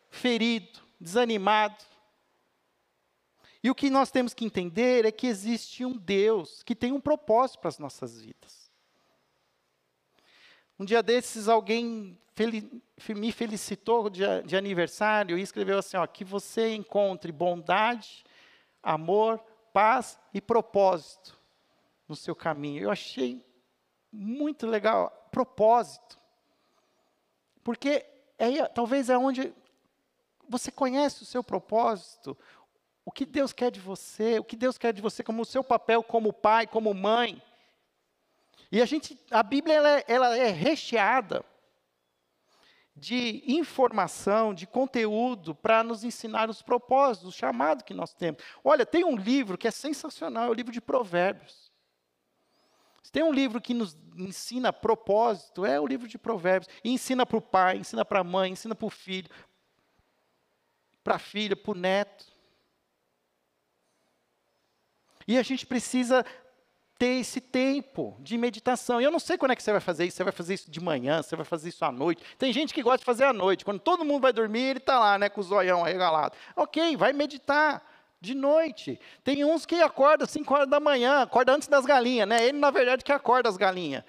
ferido, 0.09 0.81
desanimado. 1.01 1.85
E 3.63 3.71
o 3.71 3.75
que 3.75 3.91
nós 3.91 4.11
temos 4.11 4.33
que 4.33 4.45
entender 4.45 5.05
é 5.05 5.11
que 5.11 5.27
existe 5.27 5.85
um 5.85 5.97
Deus 5.97 6.63
que 6.63 6.75
tem 6.75 6.93
um 6.93 7.01
propósito 7.01 7.61
para 7.61 7.69
as 7.69 7.79
nossas 7.79 8.21
vidas. 8.21 8.71
Um 10.79 10.85
dia 10.85 11.03
desses, 11.03 11.49
alguém 11.49 12.19
me 13.09 13.33
felicitou 13.33 14.11
de, 14.11 14.23
de, 14.43 14.57
aniversário 14.57 15.39
e 15.39 15.43
escreveu 15.43 15.79
assim: 15.79 15.97
ó, 15.97 16.07
que 16.07 16.25
você 16.25 16.75
encontre 16.75 17.33
bondade, 17.33 18.25
amor, 18.83 19.43
paz 19.73 20.19
e 20.35 20.41
propósito 20.41 21.39
no 22.07 22.15
seu 22.15 22.37
caminho. 22.37 22.83
Eu 22.83 22.91
achei 22.91 23.45
muito 24.13 24.67
legal, 24.67 25.29
propósito. 25.31 26.19
Porque 27.65 28.05
é, 28.39 28.65
talvez 28.69 29.11
é 29.11 29.19
onde 29.19 29.53
você 30.49 30.71
conhece 30.71 31.23
o 31.23 31.27
seu 31.27 31.43
propósito? 31.43 32.37
O 33.05 33.13
que 33.13 33.25
Deus 33.25 33.53
quer 33.53 33.71
de 33.71 33.81
você? 33.81 34.39
O 34.39 34.45
que 34.45 34.57
Deus 34.57 34.77
quer 34.77 34.93
de 34.93 35.01
você 35.01 35.23
como 35.23 35.43
o 35.43 35.47
seu 35.47 35.63
papel 35.63 36.03
como 36.03 36.33
pai, 36.33 36.67
como 36.67 36.93
mãe? 36.93 37.41
E 38.71 38.83
a 38.83 38.87
gente, 38.87 39.19
a 39.31 39.43
Bíblia 39.43 39.75
ela 39.75 39.91
é, 39.99 40.05
ela 40.09 40.37
é 40.37 40.49
recheada 40.51 41.45
de 42.97 43.43
informação, 43.47 44.55
de 44.55 44.67
conteúdo 44.67 45.55
para 45.55 45.85
nos 45.85 46.03
ensinar 46.03 46.49
os 46.49 46.63
propósitos, 46.63 47.29
o 47.29 47.37
chamado 47.37 47.85
que 47.85 47.93
nós 47.93 48.15
temos. 48.15 48.43
Olha, 48.65 48.87
tem 48.87 49.05
um 49.05 49.15
livro 49.15 49.59
que 49.59 49.69
é 49.69 49.71
sensacional, 49.71 50.45
é 50.45 50.51
o 50.51 50.55
livro 50.55 50.73
de 50.73 50.81
Provérbios. 50.81 51.71
Se 53.03 53.13
tem 53.13 53.23
um 53.23 53.33
livro 53.33 53.61
que 53.61 53.75
nos 53.75 53.97
ensina 54.17 54.73
propósito, 54.73 55.65
é 55.65 55.79
o 55.79 55.87
livro 55.87 56.09
de 56.09 56.19
Provérbios. 56.19 56.73
E 56.83 56.91
ensina 56.91 57.25
para 57.25 57.37
o 57.37 57.43
pai, 57.43 57.77
ensina 57.77 58.05
para 58.05 58.21
a 58.21 58.25
mãe, 58.25 58.51
ensina 58.51 58.75
para 58.75 58.87
o 58.87 58.91
filho, 58.91 59.29
para 61.07 61.15
a 61.15 61.19
filha, 61.21 61.55
para 61.55 61.71
o 61.71 61.75
neto. 61.77 62.27
E 65.29 65.39
a 65.39 65.43
gente 65.45 65.65
precisa 65.65 66.27
ter 66.99 67.21
esse 67.21 67.41
tempo 67.41 68.17
de 68.19 68.37
meditação. 68.37 69.01
E 69.01 69.05
eu 69.05 69.11
não 69.13 69.21
sei 69.21 69.39
quando 69.39 69.53
é 69.53 69.57
que 69.57 69.63
você 69.63 69.71
vai 69.71 69.81
fazer 69.81 70.05
isso. 70.05 70.17
Você 70.17 70.25
vai 70.25 70.33
fazer 70.33 70.55
isso 70.55 70.69
de 70.69 70.81
manhã, 70.81 71.23
você 71.23 71.37
vai 71.37 71.45
fazer 71.45 71.69
isso 71.69 71.85
à 71.85 71.93
noite. 71.93 72.25
Tem 72.37 72.53
gente 72.53 72.75
que 72.75 72.83
gosta 72.83 72.99
de 72.99 73.05
fazer 73.05 73.23
à 73.23 73.33
noite. 73.33 73.65
Quando 73.65 73.79
todo 73.79 74.05
mundo 74.05 74.23
vai 74.23 74.33
dormir, 74.33 74.63
ele 74.63 74.79
está 74.81 74.99
lá, 74.99 75.17
né, 75.17 75.29
com 75.29 75.41
o 75.41 75.45
zoião 75.45 75.85
arregalado. 75.85 76.35
Ok, 76.57 76.97
vai 76.97 77.13
meditar 77.13 77.89
de 78.21 78.35
noite. 78.35 78.99
Tem 79.23 79.45
uns 79.45 79.65
que 79.65 79.77
acordam 79.77 80.27
5 80.27 80.53
horas 80.53 80.69
da 80.69 80.81
manhã, 80.81 81.23
acorda 81.23 81.55
antes 81.55 81.69
das 81.69 81.87
galinhas, 81.87 82.27
né? 82.27 82.45
Ele, 82.45 82.59
na 82.59 82.73
verdade, 82.73 83.05
que 83.05 83.13
acorda 83.13 83.49
as 83.49 83.57
galinhas. 83.57 84.03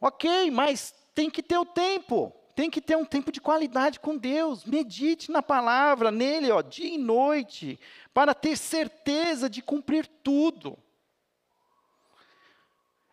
Ok, 0.00 0.50
mas 0.50 0.94
tem 1.14 1.28
que 1.28 1.42
ter 1.42 1.58
o 1.58 1.66
tempo 1.66 2.32
tem 2.54 2.70
que 2.70 2.80
ter 2.80 2.96
um 2.96 3.04
tempo 3.04 3.32
de 3.32 3.40
qualidade 3.40 3.98
com 3.98 4.16
Deus. 4.16 4.64
Medite 4.64 5.30
na 5.30 5.42
palavra, 5.42 6.10
nele, 6.10 6.50
ó, 6.50 6.60
dia 6.60 6.94
e 6.94 6.98
noite, 6.98 7.78
para 8.12 8.34
ter 8.34 8.56
certeza 8.56 9.48
de 9.48 9.62
cumprir 9.62 10.06
tudo. 10.22 10.78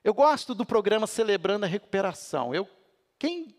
Eu 0.04 0.13
gosto 0.13 0.56
do 0.56 0.65
programa 0.65 1.08
Celebrando 1.08 1.65
a 1.65 1.69
Recuperação. 1.69 2.54
Eu, 2.54 2.67
quem, 3.17 3.56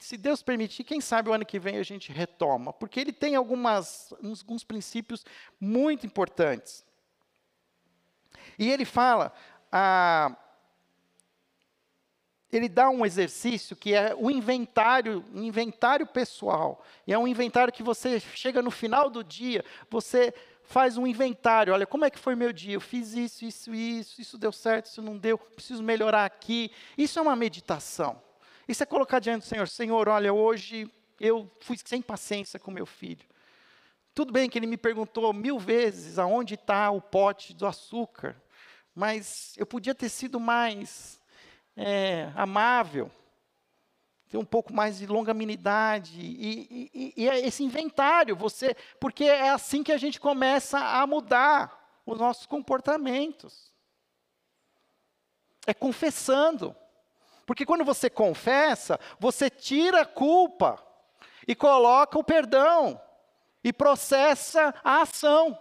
se 0.00 0.16
Deus 0.16 0.42
permitir, 0.42 0.84
quem 0.84 1.00
sabe 1.00 1.28
o 1.28 1.32
ano 1.32 1.46
que 1.46 1.58
vem 1.58 1.78
a 1.78 1.82
gente 1.82 2.12
retoma, 2.12 2.72
porque 2.72 3.00
ele 3.00 3.12
tem 3.12 3.36
algumas, 3.36 4.12
alguns 4.22 4.64
princípios 4.64 5.24
muito 5.60 6.06
importantes. 6.06 6.84
E 8.58 8.70
ele 8.70 8.84
fala, 8.84 9.32
ah, 9.70 10.36
ele 12.56 12.68
dá 12.68 12.88
um 12.88 13.04
exercício 13.04 13.76
que 13.76 13.94
é 13.94 14.14
o 14.16 14.30
inventário, 14.30 15.24
um 15.34 15.42
inventário 15.42 16.06
pessoal. 16.06 16.84
E 17.06 17.12
é 17.12 17.18
um 17.18 17.28
inventário 17.28 17.72
que 17.72 17.82
você 17.82 18.18
chega 18.18 18.62
no 18.62 18.70
final 18.70 19.10
do 19.10 19.22
dia, 19.22 19.64
você 19.90 20.32
faz 20.62 20.96
um 20.96 21.06
inventário. 21.06 21.72
Olha, 21.72 21.86
como 21.86 22.04
é 22.04 22.10
que 22.10 22.18
foi 22.18 22.34
meu 22.34 22.52
dia? 22.52 22.74
Eu 22.74 22.80
fiz 22.80 23.12
isso, 23.12 23.44
isso, 23.44 23.74
isso, 23.74 24.20
isso 24.20 24.38
deu 24.38 24.52
certo, 24.52 24.86
isso 24.86 25.02
não 25.02 25.16
deu, 25.16 25.38
preciso 25.38 25.82
melhorar 25.82 26.24
aqui. 26.24 26.70
Isso 26.96 27.18
é 27.18 27.22
uma 27.22 27.36
meditação. 27.36 28.20
Isso 28.68 28.82
é 28.82 28.86
colocar 28.86 29.20
diante 29.20 29.42
do 29.42 29.46
Senhor: 29.46 29.68
Senhor, 29.68 30.08
olha, 30.08 30.32
hoje 30.32 30.90
eu 31.20 31.50
fui 31.60 31.76
sem 31.84 32.02
paciência 32.02 32.58
com 32.58 32.70
meu 32.70 32.86
filho. 32.86 33.24
Tudo 34.14 34.32
bem 34.32 34.48
que 34.48 34.58
ele 34.58 34.66
me 34.66 34.76
perguntou 34.76 35.32
mil 35.32 35.58
vezes 35.58 36.18
aonde 36.18 36.54
está 36.54 36.90
o 36.90 37.00
pote 37.00 37.52
do 37.52 37.66
açúcar, 37.66 38.34
mas 38.94 39.54
eu 39.58 39.66
podia 39.66 39.94
ter 39.94 40.08
sido 40.08 40.40
mais 40.40 41.20
é, 41.76 42.32
amável, 42.34 43.10
ter 44.28 44.38
um 44.38 44.44
pouco 44.44 44.72
mais 44.72 44.98
de 44.98 45.06
longanimidade 45.06 46.20
e, 46.20 46.90
e, 46.92 47.14
e, 47.16 47.28
é 47.28 47.38
esse 47.40 47.62
inventário, 47.62 48.34
você, 48.34 48.74
porque 48.98 49.24
é 49.24 49.50
assim 49.50 49.82
que 49.82 49.92
a 49.92 49.98
gente 49.98 50.18
começa 50.18 50.78
a 50.78 51.06
mudar 51.06 52.00
os 52.04 52.18
nossos 52.18 52.46
comportamentos. 52.46 53.72
É 55.66 55.74
confessando. 55.74 56.74
Porque 57.44 57.66
quando 57.66 57.84
você 57.84 58.10
confessa, 58.10 58.98
você 59.18 59.48
tira 59.48 60.02
a 60.02 60.06
culpa 60.06 60.84
e 61.46 61.54
coloca 61.54 62.18
o 62.18 62.24
perdão 62.24 63.00
e 63.62 63.72
processa 63.72 64.74
a 64.82 65.02
ação. 65.02 65.58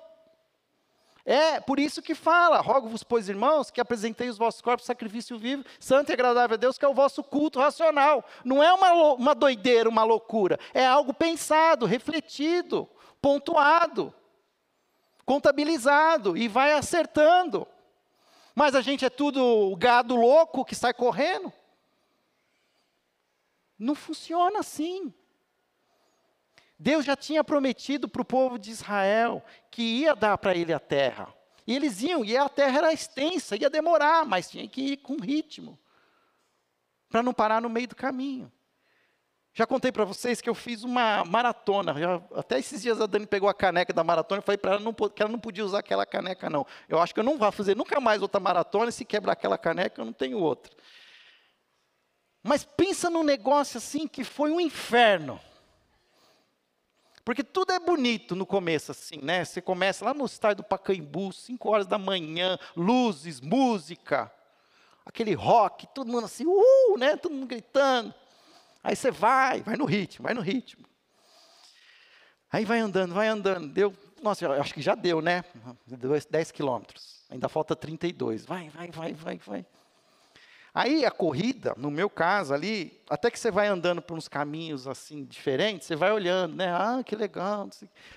É 1.25 1.59
por 1.59 1.79
isso 1.79 2.03
que 2.03 2.13
fala: 2.13 2.61
rogo-vos, 2.61 3.03
pois, 3.03 3.27
irmãos, 3.27 3.71
que 3.71 3.81
apresentei 3.81 4.29
os 4.29 4.37
vossos 4.37 4.61
corpos 4.61 4.85
sacrifício 4.85 5.39
vivo, 5.39 5.65
santo 5.79 6.11
e 6.11 6.13
agradável 6.13 6.53
a 6.53 6.57
Deus, 6.57 6.77
que 6.77 6.85
é 6.85 6.87
o 6.87 6.93
vosso 6.93 7.23
culto 7.23 7.59
racional. 7.59 8.23
Não 8.43 8.61
é 8.61 8.71
uma, 8.71 8.93
uma 9.13 9.33
doideira, 9.33 9.89
uma 9.89 10.03
loucura. 10.03 10.59
É 10.71 10.85
algo 10.85 11.13
pensado, 11.13 11.87
refletido, 11.87 12.87
pontuado, 13.19 14.13
contabilizado 15.25 16.37
e 16.37 16.47
vai 16.47 16.73
acertando. 16.73 17.67
Mas 18.53 18.75
a 18.75 18.81
gente 18.81 19.03
é 19.03 19.09
tudo 19.09 19.75
gado 19.77 20.15
louco 20.15 20.63
que 20.63 20.75
sai 20.75 20.93
correndo. 20.93 21.51
Não 23.77 23.95
funciona 23.95 24.59
assim. 24.59 25.11
Deus 26.77 27.05
já 27.05 27.15
tinha 27.15 27.43
prometido 27.43 28.07
para 28.07 28.21
o 28.21 28.25
povo 28.25 28.59
de 28.59 28.71
Israel 28.71 29.43
que 29.71 29.81
ia 29.81 30.15
dar 30.15 30.37
para 30.37 30.55
ele 30.55 30.73
a 30.73 30.79
terra. 30.79 31.33
E 31.65 31.75
eles 31.75 32.01
iam, 32.01 32.23
e 32.23 32.37
a 32.37 32.47
terra 32.47 32.77
era 32.77 32.93
extensa, 32.93 33.55
ia 33.55 33.69
demorar, 33.69 34.25
mas 34.25 34.49
tinha 34.49 34.67
que 34.67 34.81
ir 34.81 34.97
com 34.97 35.15
ritmo, 35.17 35.79
para 37.09 37.23
não 37.23 37.33
parar 37.33 37.61
no 37.61 37.69
meio 37.69 37.87
do 37.87 37.95
caminho. 37.95 38.51
Já 39.57 39.65
contei 39.65 39.89
para 39.89 40.03
vocês 40.03 40.41
que 40.41 40.49
eu 40.49 40.53
fiz 40.53 40.83
uma 40.83 41.23
maratona. 41.23 41.97
Já, 41.97 42.21
até 42.35 42.59
esses 42.59 42.81
dias 42.81 42.99
a 42.99 43.05
Dani 43.05 43.25
pegou 43.25 43.47
a 43.47 43.53
caneca 43.53 43.93
da 43.93 44.03
maratona 44.03 44.41
e 44.41 44.43
falei 44.43 44.57
para 44.57 44.73
ela 44.73 44.81
não, 44.81 44.93
que 44.93 45.23
ela 45.23 45.31
não 45.31 45.39
podia 45.39 45.63
usar 45.63 45.79
aquela 45.79 46.05
caneca, 46.05 46.49
não. 46.49 46.67
Eu 46.89 47.01
acho 47.01 47.13
que 47.13 47.21
eu 47.21 47.23
não 47.23 47.37
vou 47.37 47.49
fazer 47.53 47.73
nunca 47.73 48.01
mais 48.01 48.21
outra 48.21 48.37
maratona, 48.39 48.91
se 48.91 49.05
quebrar 49.05 49.31
aquela 49.31 49.57
caneca, 49.57 50.01
eu 50.01 50.05
não 50.05 50.11
tenho 50.11 50.39
outra. 50.39 50.73
Mas 52.43 52.65
pensa 52.65 53.09
num 53.09 53.23
negócio 53.23 53.77
assim 53.77 54.09
que 54.09 54.25
foi 54.25 54.51
um 54.51 54.59
inferno. 54.59 55.39
Porque 57.25 57.43
tudo 57.43 57.73
é 57.73 57.79
bonito 57.79 58.35
no 58.35 58.45
começo, 58.45 58.91
assim, 58.91 59.17
né? 59.17 59.43
Você 59.43 59.59
começa 59.59 60.05
lá 60.05 60.13
no 60.13 60.25
estádio 60.25 60.57
do 60.57 60.67
Pacaembu, 60.67 61.33
5 61.33 61.67
horas 61.67 61.87
da 61.87 61.97
manhã, 61.97 62.55
luzes, 62.77 63.41
música, 63.41 64.31
aquele 65.03 65.33
rock, 65.33 65.87
todo 65.87 66.07
mundo 66.07 66.25
assim, 66.25 66.45
uhul, 66.45 66.99
né? 66.99 67.17
Todo 67.17 67.33
mundo 67.33 67.47
gritando. 67.47 68.13
Aí 68.83 68.95
você 68.95 69.09
vai, 69.09 69.61
vai 69.61 69.75
no 69.75 69.85
ritmo, 69.85 70.21
vai 70.21 70.35
no 70.35 70.41
ritmo. 70.41 70.85
Aí 72.51 72.63
vai 72.63 72.77
andando, 72.77 73.15
vai 73.15 73.27
andando, 73.27 73.69
deu, 73.69 73.91
nossa, 74.21 74.47
acho 74.53 74.75
que 74.75 74.81
já 74.81 74.93
deu, 74.93 75.19
né? 75.19 75.43
10 76.29 76.51
quilômetros, 76.51 77.25
ainda 77.27 77.49
falta 77.49 77.75
32. 77.75 78.45
Vai, 78.45 78.69
vai, 78.69 78.91
vai, 78.91 79.13
vai, 79.13 79.37
vai. 79.39 79.65
Aí 80.75 81.05
a 81.05 81.11
corrida, 81.11 81.73
no 81.77 81.89
meu 81.89 82.09
caso 82.09 82.53
ali, 82.53 83.01
até 83.09 83.31
que 83.31 83.39
você 83.39 83.49
vai 83.49 83.65
andando 83.65 84.01
por 84.01 84.17
uns 84.17 84.27
caminhos 84.27 84.89
assim 84.89 85.23
diferentes, 85.23 85.87
você 85.87 85.95
vai 85.95 86.11
olhando, 86.11 86.57
né? 86.57 86.67
Ah, 86.69 87.01
que 87.01 87.15
legal. 87.15 87.69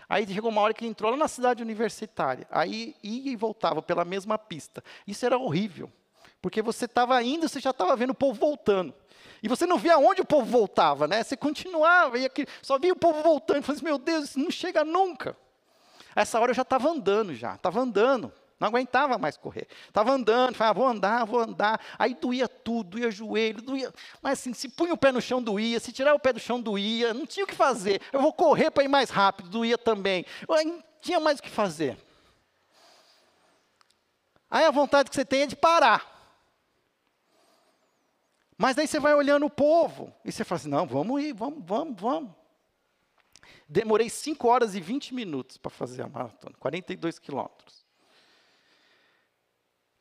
Aí 0.09 0.27
chegou 0.27 0.51
uma 0.51 0.61
hora 0.61 0.75
que 0.75 0.85
entrou 0.85 1.13
lá 1.13 1.17
na 1.17 1.29
cidade 1.29 1.63
universitária. 1.63 2.49
Aí 2.51 2.97
ia 3.01 3.31
e 3.31 3.37
voltava 3.37 3.81
pela 3.81 4.05
mesma 4.05 4.37
pista. 4.37 4.83
Isso 5.07 5.25
era 5.25 5.39
horrível, 5.39 5.89
porque 6.43 6.61
você 6.61 6.87
estava 6.87 7.23
indo, 7.23 7.49
você 7.49 7.61
já 7.61 7.71
estava 7.71 7.95
vendo 7.95 8.11
o 8.11 8.15
povo 8.15 8.41
voltando. 8.41 8.93
E 9.41 9.47
você 9.47 9.65
não 9.65 9.79
via 9.79 9.97
onde 9.97 10.21
o 10.21 10.25
povo 10.25 10.45
voltava, 10.45 11.07
né? 11.07 11.23
Você 11.23 11.37
continuava, 11.37 12.19
e 12.19 12.29
só 12.61 12.77
via 12.77 12.93
o 12.93 12.97
povo 12.97 13.23
voltando. 13.23 13.63
Falei 13.63 13.77
assim, 13.77 13.85
meu 13.85 13.99
Deus, 13.99 14.31
isso 14.31 14.39
não 14.41 14.51
chega 14.51 14.83
nunca. 14.83 15.37
Essa 16.13 16.41
hora 16.41 16.51
eu 16.51 16.57
já 16.57 16.63
estava 16.63 16.91
andando 16.91 17.33
já, 17.37 17.55
estava 17.55 17.79
andando. 17.79 18.33
Não 18.59 18.69
aguentava 18.69 19.17
mais 19.19 19.37
correr. 19.37 19.69
Estava 19.87 20.11
andando, 20.13 20.55
falava, 20.55 20.81
vou 20.81 20.89
andar, 20.89 21.25
vou 21.25 21.41
andar. 21.41 21.81
Aí 21.99 22.15
doía 22.15 22.49
tudo, 22.49 22.91
doía 22.91 23.11
joelho, 23.11 23.63
doía. 23.63 23.93
Mas 24.21 24.41
assim, 24.41 24.53
se 24.53 24.69
punha 24.69 24.93
o 24.93 24.99
pé 24.99 25.13
no 25.13 25.21
chão, 25.21 25.41
doía. 25.41 25.79
Se 25.79 25.93
tirar 25.93 26.15
o 26.15 26.19
pé 26.19 26.33
do 26.33 26.41
chão, 26.41 26.61
doía. 26.61 27.15
Não 27.15 27.25
tinha 27.25 27.45
o 27.45 27.49
que 27.49 27.55
fazer. 27.55 28.01
Eu 28.13 28.21
vou 28.21 28.33
correr 28.33 28.71
para 28.71 28.83
ir 28.83 28.89
mais 28.89 29.11
rápido, 29.11 29.49
doía 29.49 29.79
também. 29.79 30.27
Não 30.49 30.83
tinha 31.01 31.21
mais 31.21 31.39
o 31.39 31.43
que 31.43 31.51
fazer. 31.51 31.97
Aí 34.51 34.65
a 34.65 34.71
vontade 34.71 35.09
que 35.09 35.15
você 35.15 35.25
tem 35.25 35.43
é 35.43 35.47
de 35.47 35.57
parar. 35.57 36.17
Mas 38.57 38.75
daí 38.75 38.89
você 38.89 38.99
vai 38.99 39.15
olhando 39.15 39.47
o 39.47 39.51
povo 39.51 40.13
e 40.25 40.33
você 40.33 40.43
fala 40.43 40.59
assim: 40.59 40.69
não, 40.69 40.85
vamos 40.85 41.23
ir, 41.23 41.33
vamos, 41.33 41.63
vamos, 41.65 42.01
vamos. 42.01 42.33
Demorei 43.69 44.11
5 44.11 44.49
horas 44.49 44.75
e 44.75 44.81
20 44.81 45.15
minutos 45.15 45.59
para 45.59 45.71
fazer 45.71 46.03
a 46.03 46.09
maratona, 46.09 46.57
42 46.59 47.21
quilômetros. 47.21 47.78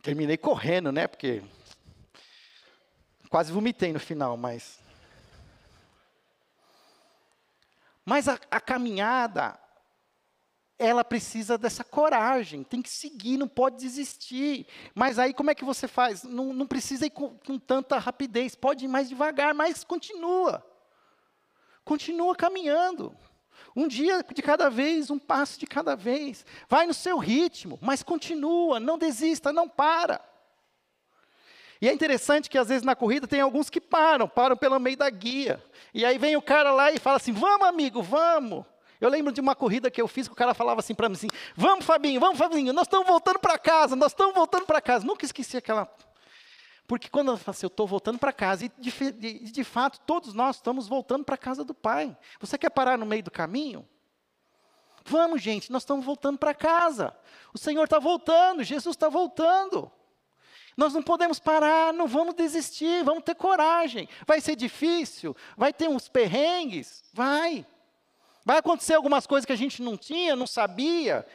Terminei 0.08 0.38
correndo, 0.38 0.90
né? 0.90 1.06
Porque 1.06 1.44
quase 3.30 3.52
vomitei 3.52 3.92
no 3.92 4.00
final, 4.00 4.38
mas. 4.38 4.80
Mas 8.06 8.30
a, 8.30 8.40
a 8.50 8.62
caminhada, 8.62 9.60
ela 10.80 11.04
precisa 11.04 11.58
dessa 11.58 11.84
coragem, 11.84 12.64
tem 12.64 12.82
que 12.82 12.90
seguir, 12.90 13.36
não 13.36 13.50
pode 13.50 13.76
desistir. 13.80 14.66
Mas 14.96 15.20
aí 15.20 15.34
como 15.34 15.52
é 15.52 15.56
que 15.56 15.66
você 15.66 15.90
faz? 15.90 16.24
Não, 16.24 16.54
não 16.54 16.66
precisa 16.66 17.06
ir 17.06 17.10
com, 17.10 17.38
com 17.40 17.60
tanta 17.60 18.00
rapidez, 18.00 18.56
pode 18.56 18.86
ir 18.86 18.88
mais 18.88 19.10
devagar, 19.10 19.54
mas 19.54 19.84
continua. 19.84 20.66
Continua 21.84 22.34
caminhando. 22.34 23.14
Um 23.78 23.88
dia 23.88 24.26
de 24.34 24.42
cada 24.42 24.72
vez, 24.72 25.12
um 25.12 25.20
passo 25.20 25.60
de 25.60 25.68
cada 25.68 25.96
vez. 25.96 26.44
Vai 26.68 26.88
no 26.88 26.96
seu 26.96 27.20
ritmo, 27.20 27.78
mas 27.80 28.02
continua, 28.02 28.80
não 28.80 28.98
desista, 28.98 29.54
não 29.54 29.70
para. 29.70 30.20
E 31.80 31.88
é 31.88 31.94
interessante 31.94 32.50
que 32.50 32.58
às 32.58 32.70
vezes 32.70 32.82
na 32.82 32.96
corrida 32.96 33.28
tem 33.28 33.40
alguns 33.40 33.70
que 33.70 33.80
param, 33.80 34.28
param 34.28 34.58
pelo 34.58 34.80
meio 34.80 34.98
da 34.98 35.08
guia. 35.12 35.64
E 35.94 36.04
aí 36.04 36.18
vem 36.18 36.36
o 36.36 36.42
cara 36.42 36.72
lá 36.72 36.92
e 36.92 36.98
fala 36.98 37.18
assim: 37.18 37.32
"Vamos, 37.32 37.68
amigo, 37.68 38.02
vamos". 38.02 38.66
Eu 39.00 39.12
lembro 39.12 39.32
de 39.32 39.40
uma 39.40 39.54
corrida 39.54 39.92
que 39.92 40.02
eu 40.02 40.08
fiz 40.08 40.28
que 40.28 40.34
o 40.34 40.36
cara 40.36 40.56
falava 40.56 40.80
assim 40.80 40.96
para 40.96 41.08
mim 41.08 41.14
assim: 41.14 41.30
"Vamos, 41.56 41.86
Fabinho, 41.86 42.20
vamos, 42.20 42.40
Fabinho, 42.40 42.74
nós 42.74 42.88
estamos 42.88 43.06
voltando 43.06 43.38
para 43.38 43.60
casa, 43.60 43.96
nós 43.96 44.12
estamos 44.12 44.34
voltando 44.34 44.66
para 44.66 44.82
casa". 44.82 45.06
Nunca 45.06 45.24
esqueci 45.24 45.56
aquela 45.56 45.88
porque 46.88 47.10
quando 47.10 47.32
eu 47.32 47.38
falo 47.38 47.52
assim, 47.52 47.66
eu 47.66 47.68
estou 47.68 47.86
voltando 47.86 48.18
para 48.18 48.32
casa, 48.32 48.66
e 48.66 48.72
de, 48.78 49.12
de, 49.12 49.52
de, 49.52 49.64
fato, 49.66 50.00
todos 50.00 50.34
nós 50.34 50.56
estamos 50.56 50.88
voltando 50.88 51.26
para 51.26 51.36
a 51.36 51.38
casa 51.38 51.64
do 51.66 51.74
Pai. 51.74 52.18
Você 52.40 52.58
quer 52.58 52.70
parar 52.70 52.98
no 52.98 53.06
meio 53.06 53.22
do 53.22 53.30
caminho? 53.30 53.86
Vamos, 55.04 55.42
gente, 55.42 55.70
nós 55.70 55.84
estamos 55.84 56.06
voltando 56.06 56.38
para 56.38 56.54
casa. 56.54 57.14
O 57.54 57.58
Senhor 57.58 57.84
está 57.84 58.00
voltando, 58.00 58.64
Jesus 58.64 58.96
está 58.96 59.10
voltando. 59.10 59.92
Nós 60.78 60.94
não 60.94 61.04
podemos 61.04 61.40
parar, 61.40 61.92
não 61.92 62.08
vamos 62.08 62.36
desistir, 62.36 63.04
vamos 63.04 63.24
ter 63.24 63.36
coragem. 63.36 64.08
Vai 64.26 64.40
ser 64.40 64.56
difícil, 64.56 65.36
vai 65.58 65.74
ter 65.74 65.90
uns 65.90 66.08
perrengues, 66.08 67.04
vai. 67.12 67.66
Vai 68.46 68.60
acontecer 68.60 68.94
algumas 68.94 69.28
coisas 69.28 69.46
que 69.46 69.52
a 69.52 69.58
gente 69.58 69.82
não 69.82 69.98
tinha, 69.98 70.38
não 70.38 70.48
sabia. 70.48 71.28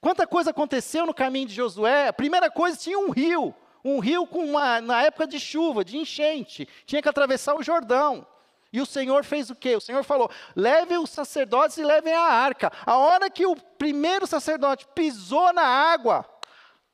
Quanta 0.00 0.24
coisa 0.24 0.50
aconteceu 0.50 1.04
no 1.04 1.14
caminho 1.14 1.48
de 1.48 1.54
Josué? 1.54 2.08
A 2.08 2.12
primeira 2.12 2.48
coisa, 2.48 2.78
tinha 2.78 2.98
um 2.98 3.10
rio 3.10 3.52
um 3.84 3.98
rio 3.98 4.26
com 4.26 4.44
uma, 4.44 4.80
na 4.80 5.02
época 5.02 5.26
de 5.26 5.40
chuva, 5.40 5.84
de 5.84 5.96
enchente, 5.96 6.68
tinha 6.86 7.00
que 7.02 7.08
atravessar 7.08 7.54
o 7.54 7.62
Jordão. 7.62 8.26
E 8.72 8.80
o 8.80 8.86
Senhor 8.86 9.24
fez 9.24 9.50
o 9.50 9.54
quê? 9.54 9.74
O 9.74 9.80
Senhor 9.80 10.04
falou: 10.04 10.30
leve 10.54 10.96
os 10.96 11.10
sacerdotes 11.10 11.76
e 11.76 11.84
levem 11.84 12.14
a 12.14 12.22
arca. 12.22 12.72
A 12.86 12.96
hora 12.96 13.28
que 13.28 13.44
o 13.44 13.56
primeiro 13.56 14.26
sacerdote 14.26 14.86
pisou 14.94 15.52
na 15.52 15.62
água, 15.62 16.24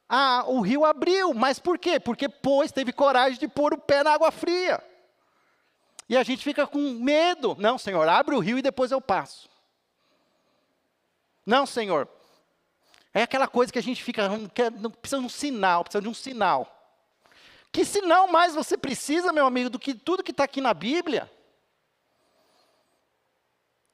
a, 0.09 0.44
o 0.46 0.61
rio 0.61 0.85
abriu. 0.85 1.35
Mas 1.35 1.59
por 1.59 1.79
quê? 1.79 2.01
Porque 2.01 2.29
pois 2.29 2.73
teve 2.73 2.92
coragem 2.92 3.38
de 3.38 3.48
pôr 3.48 3.75
o 3.75 3.79
pé 3.79 4.02
na 4.02 4.13
água 4.13 4.31
fria. 4.31 4.83
E 6.08 6.17
a 6.17 6.23
gente 6.23 6.42
fica 6.42 6.67
com 6.67 6.79
medo. 6.92 7.56
Não, 7.58 7.77
Senhor, 7.77 8.08
abre 8.08 8.35
o 8.35 8.38
rio 8.38 8.58
e 8.58 8.63
depois 8.63 8.90
eu 8.90 9.00
passo. 9.00 9.48
Não, 11.44 11.67
Senhor. 11.67 12.08
É 13.13 13.23
aquela 13.23 13.48
coisa 13.48 13.73
que 13.73 13.79
a 13.79 13.83
gente 13.83 14.02
fica, 14.02 14.29
quer, 14.54 14.71
precisa 15.00 15.21
de 15.21 15.27
um 15.27 15.29
sinal, 15.29 15.83
precisa 15.83 16.02
de 16.02 16.08
um 16.08 16.15
sinal. 16.15 16.75
Que 17.77 17.85
sinal 17.85 18.27
mais 18.27 18.54
você 18.54 18.74
precisa, 18.74 19.35
meu 19.35 19.44
amigo, 19.44 19.68
do 19.68 19.79
que 19.79 19.92
tudo 19.92 20.22
que 20.22 20.31
está 20.31 20.44
aqui 20.44 20.62
na 20.62 20.72
Bíblia? 20.72 21.31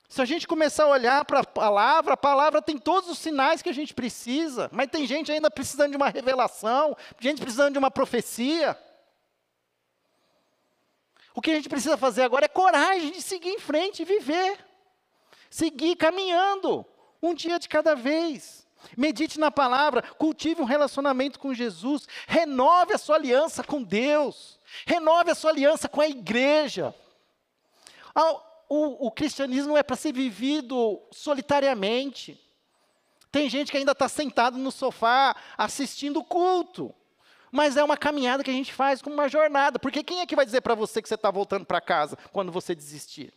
Se 0.08 0.22
a 0.22 0.24
gente 0.24 0.46
começar 0.46 0.84
a 0.84 0.86
olhar 0.86 1.24
para 1.24 1.40
a 1.40 1.44
palavra, 1.44 2.14
a 2.14 2.16
palavra 2.16 2.62
tem 2.62 2.78
todos 2.78 3.10
os 3.10 3.18
sinais 3.18 3.60
que 3.60 3.68
a 3.68 3.74
gente 3.74 3.92
precisa, 3.92 4.70
mas 4.72 4.88
tem 4.88 5.04
gente 5.04 5.32
ainda 5.32 5.50
precisando 5.50 5.90
de 5.90 5.96
uma 5.96 6.10
revelação, 6.10 6.96
gente 7.18 7.42
precisando 7.42 7.72
de 7.72 7.78
uma 7.80 7.90
profecia. 7.90 8.78
O 11.34 11.40
que 11.40 11.50
a 11.50 11.54
gente 11.56 11.68
precisa 11.68 11.96
fazer 11.96 12.22
agora 12.22 12.44
é 12.44 12.48
coragem 12.48 13.10
de 13.10 13.20
seguir 13.20 13.50
em 13.50 13.58
frente 13.58 14.02
e 14.02 14.04
viver. 14.04 14.64
Seguir 15.50 15.96
caminhando, 15.96 16.86
um 17.20 17.34
dia 17.34 17.58
de 17.58 17.68
cada 17.68 17.96
vez. 17.96 18.61
Medite 18.96 19.38
na 19.38 19.50
palavra, 19.50 20.02
cultive 20.02 20.60
um 20.60 20.66
relacionamento 20.66 21.38
com 21.38 21.54
Jesus, 21.54 22.06
renove 22.26 22.94
a 22.94 22.98
sua 22.98 23.16
aliança 23.16 23.62
com 23.62 23.82
Deus, 23.82 24.58
renove 24.86 25.30
a 25.30 25.34
sua 25.34 25.50
aliança 25.50 25.88
com 25.88 26.00
a 26.00 26.08
igreja. 26.08 26.94
Ah, 28.14 28.34
o, 28.68 29.06
o 29.06 29.10
cristianismo 29.10 29.68
não 29.68 29.78
é 29.78 29.82
para 29.82 29.96
ser 29.96 30.12
vivido 30.12 31.00
solitariamente. 31.10 32.40
Tem 33.30 33.48
gente 33.48 33.70
que 33.70 33.78
ainda 33.78 33.92
está 33.92 34.08
sentado 34.08 34.58
no 34.58 34.70
sofá 34.70 35.34
assistindo 35.56 36.20
o 36.20 36.24
culto. 36.24 36.94
Mas 37.50 37.76
é 37.76 37.84
uma 37.84 37.98
caminhada 37.98 38.42
que 38.42 38.50
a 38.50 38.54
gente 38.54 38.72
faz 38.72 39.02
como 39.02 39.14
uma 39.14 39.28
jornada. 39.28 39.78
Porque 39.78 40.02
quem 40.02 40.20
é 40.20 40.26
que 40.26 40.36
vai 40.36 40.46
dizer 40.46 40.62
para 40.62 40.74
você 40.74 41.02
que 41.02 41.08
você 41.08 41.14
está 41.14 41.30
voltando 41.30 41.66
para 41.66 41.80
casa 41.80 42.16
quando 42.32 42.50
você 42.50 42.74
desistir? 42.74 43.32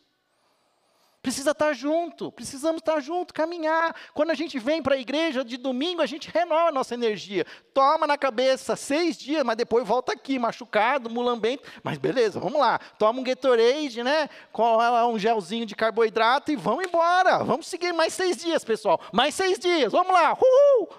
Precisa 1.26 1.54
estar 1.54 1.74
junto, 1.74 2.32
precisamos 2.32 2.82
estar 2.82 3.00
junto, 3.00 3.34
caminhar. 3.34 3.96
Quando 4.14 4.30
a 4.30 4.36
gente 4.36 4.60
vem 4.60 4.84
para 4.84 4.94
a 4.94 5.00
igreja 5.00 5.44
de 5.44 5.58
domingo, 5.58 6.00
a 6.04 6.06
gente 6.06 6.30
renova 6.30 6.70
a 6.70 6.72
nossa 6.72 6.94
energia. 6.94 7.44
Toma 7.74 8.06
na 8.06 8.16
cabeça 8.16 8.76
seis 8.76 9.18
dias, 9.18 9.44
mas 9.44 9.58
depois 9.58 9.88
volta 9.88 10.14
aqui, 10.14 10.38
machucado, 10.38 11.10
mulambento. 11.10 11.64
Mas 11.84 11.98
beleza, 11.98 12.40
vamos 12.40 12.60
lá. 12.60 12.78
Toma 13.00 13.22
um 13.22 13.24
Gatorade, 13.24 14.04
né? 14.04 14.30
Com 14.52 14.78
um 15.12 15.18
gelzinho 15.18 15.66
de 15.66 15.76
carboidrato 15.76 16.52
e 16.52 16.56
vamos 16.56 16.86
embora. 16.86 17.40
Vamos 17.40 17.66
seguir 17.66 17.92
mais 17.92 18.14
seis 18.14 18.38
dias, 18.38 18.64
pessoal. 18.64 19.02
Mais 19.12 19.34
seis 19.34 19.58
dias, 19.58 19.92
vamos 19.92 20.14
lá. 20.14 20.38
Uhul! 20.40 20.90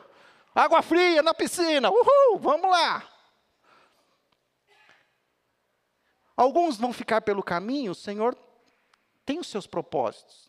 Água 0.53 0.83
fria 0.83 1.23
na 1.23 1.35
piscina, 1.35 1.89
uhul! 1.89 2.41
Vamos 2.41 2.69
lá. 2.69 3.05
Alguns 6.37 6.77
vão 6.77 6.93
ficar 6.93 7.21
pelo 7.21 7.45
caminho, 7.45 7.93
o 7.93 7.95
Senhor 7.95 8.37
tem 9.27 9.41
os 9.41 9.49
seus 9.49 9.67
propósitos. 9.67 10.49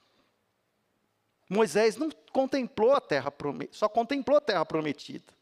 Moisés 1.49 1.97
não 1.97 2.09
contemplou 2.31 2.93
a 2.93 3.01
terra 3.01 3.31
prometida, 3.31 3.75
só 3.75 3.89
contemplou 3.89 4.37
a 4.37 4.41
terra 4.41 4.65
prometida. 4.65 5.33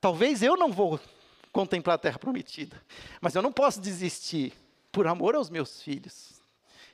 Talvez 0.00 0.42
eu 0.42 0.56
não 0.56 0.72
vou 0.72 0.98
contemplar 1.52 1.94
a 1.94 1.98
terra 1.98 2.18
prometida, 2.18 2.82
mas 3.20 3.34
eu 3.34 3.42
não 3.42 3.52
posso 3.52 3.80
desistir 3.80 4.52
por 4.90 5.06
amor 5.06 5.34
aos 5.34 5.48
meus 5.48 5.82
filhos. 5.82 6.42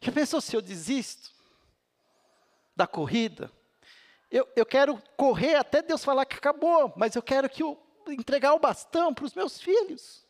Já 0.01 0.13
pensou 0.13 0.41
se 0.41 0.55
eu 0.55 0.61
desisto 0.61 1.31
da 2.75 2.87
corrida? 2.87 3.51
Eu, 4.31 4.47
eu 4.57 4.67
quero 4.67 5.01
correr 5.17 5.55
até 5.55 5.81
Deus 5.81 6.05
falar 6.05 6.27
que 6.27 6.37
acabou, 6.37 6.93
mas 6.97 7.15
eu 7.15 7.23
quero 7.23 7.49
que 7.49 7.63
eu 7.63 7.81
entregar 8.09 8.55
o 8.55 8.59
bastão 8.59 9.15
para 9.15 9.25
os 9.25 9.35
meus 9.35 9.61
filhos. 9.61 10.26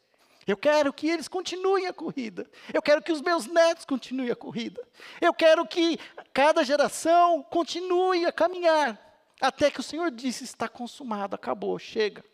Eu 0.47 0.57
quero 0.57 0.93
que 0.93 1.09
eles 1.09 1.27
continuem 1.27 1.87
a 1.87 1.93
corrida. 1.93 2.49
Eu 2.73 2.81
quero 2.81 3.03
que 3.03 3.11
os 3.11 3.21
meus 3.21 3.47
netos 3.47 3.85
continuem 3.85 4.31
a 4.31 4.37
corrida. 4.37 4.81
Eu 5.21 5.35
quero 5.35 5.67
que 5.67 5.99
cada 6.33 6.63
geração 6.63 7.43
continue 7.43 8.25
a 8.25 8.33
caminhar. 8.33 9.01
Até 9.41 9.71
que 9.71 9.81
o 9.81 9.83
Senhor 9.83 10.11
disse: 10.11 10.45
está 10.45 10.69
consumado, 10.69 11.35
acabou, 11.35 11.79
chega. 11.79 12.25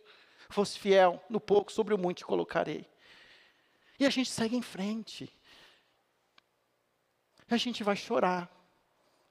Fosse 0.51 0.79
fiel, 0.79 1.25
no 1.31 1.41
pouco, 1.41 1.73
sobre 1.73 1.95
o 1.95 1.99
muito 1.99 2.19
te 2.19 2.27
colocarei. 2.27 2.87
E 3.99 4.05
a 4.05 4.11
gente 4.11 4.31
segue 4.31 4.55
em 4.55 4.63
frente. 4.63 5.33
A 7.49 7.57
gente 7.57 7.83
vai 7.83 7.97
chorar. 7.97 8.51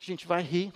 A 0.01 0.03
gente 0.03 0.25
vai 0.25 0.41
rir. 0.41 0.73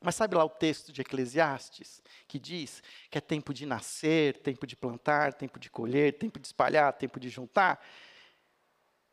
Mas 0.00 0.14
sabe 0.14 0.36
lá 0.36 0.44
o 0.44 0.50
texto 0.50 0.92
de 0.92 1.00
Eclesiastes, 1.00 2.02
que 2.28 2.38
diz 2.38 2.82
que 3.10 3.18
é 3.18 3.20
tempo 3.20 3.52
de 3.52 3.66
nascer, 3.66 4.38
tempo 4.38 4.66
de 4.66 4.76
plantar, 4.76 5.34
tempo 5.34 5.58
de 5.58 5.68
colher, 5.68 6.16
tempo 6.18 6.38
de 6.38 6.46
espalhar, 6.46 6.92
tempo 6.92 7.18
de 7.18 7.28
juntar? 7.28 7.84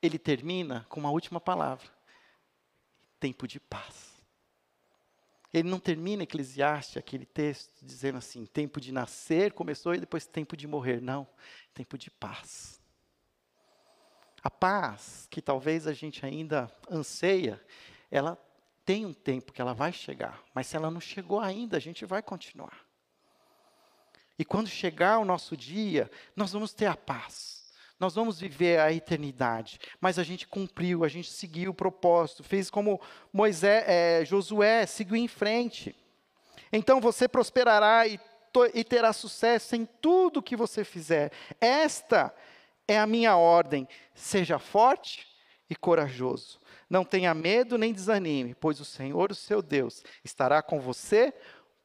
Ele 0.02 0.20
termina 0.20 0.86
com 0.88 1.00
uma 1.00 1.10
última 1.10 1.42
palavra: 1.42 1.90
tempo 3.20 3.48
de 3.48 3.60
paz. 3.60 4.14
Ele 5.52 5.70
não 5.70 5.80
termina 5.80 6.24
Eclesiastes, 6.24 6.98
aquele 6.98 7.26
texto, 7.26 7.84
dizendo 7.84 8.20
assim: 8.20 8.46
tempo 8.46 8.80
de 8.80 8.92
nascer 8.92 9.54
começou 9.54 9.96
e 9.96 10.00
depois 10.00 10.28
tempo 10.28 10.56
de 10.56 10.68
morrer. 10.68 11.02
Não, 11.02 11.28
tempo 11.74 11.98
de 11.98 12.12
paz. 12.12 12.80
A 14.44 14.52
paz 14.52 15.28
que 15.32 15.42
talvez 15.42 15.88
a 15.88 15.94
gente 15.94 16.24
ainda 16.24 16.72
anseia, 16.88 17.60
ela 18.12 18.38
tem 18.86 19.06
um 19.06 19.14
tempo 19.14 19.52
que 19.52 19.60
ela 19.60 19.74
vai 19.74 19.92
chegar, 19.92 20.42
mas 20.54 20.68
se 20.68 20.76
ela 20.76 20.92
não 20.92 21.02
chegou 21.02 21.40
ainda, 21.40 21.78
a 21.78 21.80
gente 21.80 22.06
vai 22.06 22.22
continuar. 22.22 22.86
E 24.38 24.46
quando 24.46 24.68
chegar 24.68 25.18
o 25.18 25.26
nosso 25.26 25.58
dia, 25.58 26.12
nós 26.36 26.52
vamos 26.52 26.74
ter 26.74 26.86
a 26.86 26.96
paz. 26.96 27.56
Nós 27.98 28.14
vamos 28.14 28.42
viver 28.42 28.78
a 28.80 28.92
eternidade, 28.92 29.80
mas 30.02 30.20
a 30.20 30.24
gente 30.24 30.46
cumpriu, 30.46 31.06
a 31.06 31.08
gente 31.08 31.32
seguiu 31.32 31.72
o 31.72 31.74
propósito, 31.74 32.44
fez 32.44 32.70
como 32.70 33.00
Moisés, 33.32 33.86
é, 33.88 34.26
Josué, 34.26 34.86
seguiu 34.86 35.16
em 35.16 35.30
frente. 35.30 35.96
Então 36.74 37.00
você 37.00 37.26
prosperará 37.26 38.06
e, 38.06 38.20
e 38.74 38.84
terá 38.84 39.14
sucesso 39.14 39.78
em 39.78 39.86
tudo 39.86 40.44
que 40.44 40.58
você 40.58 40.84
fizer. 40.84 41.32
Esta 41.62 42.36
é 42.86 43.00
a 43.00 43.08
minha 43.08 43.38
ordem: 43.38 43.88
seja 44.14 44.60
forte 44.60 45.26
e 45.70 45.76
corajoso. 45.76 46.60
Não 46.90 47.04
tenha 47.04 47.34
medo 47.34 47.78
nem 47.78 47.94
desanime, 47.94 48.54
pois 48.56 48.80
o 48.80 48.86
Senhor, 48.86 49.32
o 49.32 49.36
seu 49.36 49.62
Deus, 49.62 50.04
estará 50.24 50.62
com 50.62 50.80
você 50.80 51.34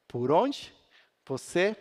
por 0.07 0.31
onde 0.31 0.75
você 1.25 1.77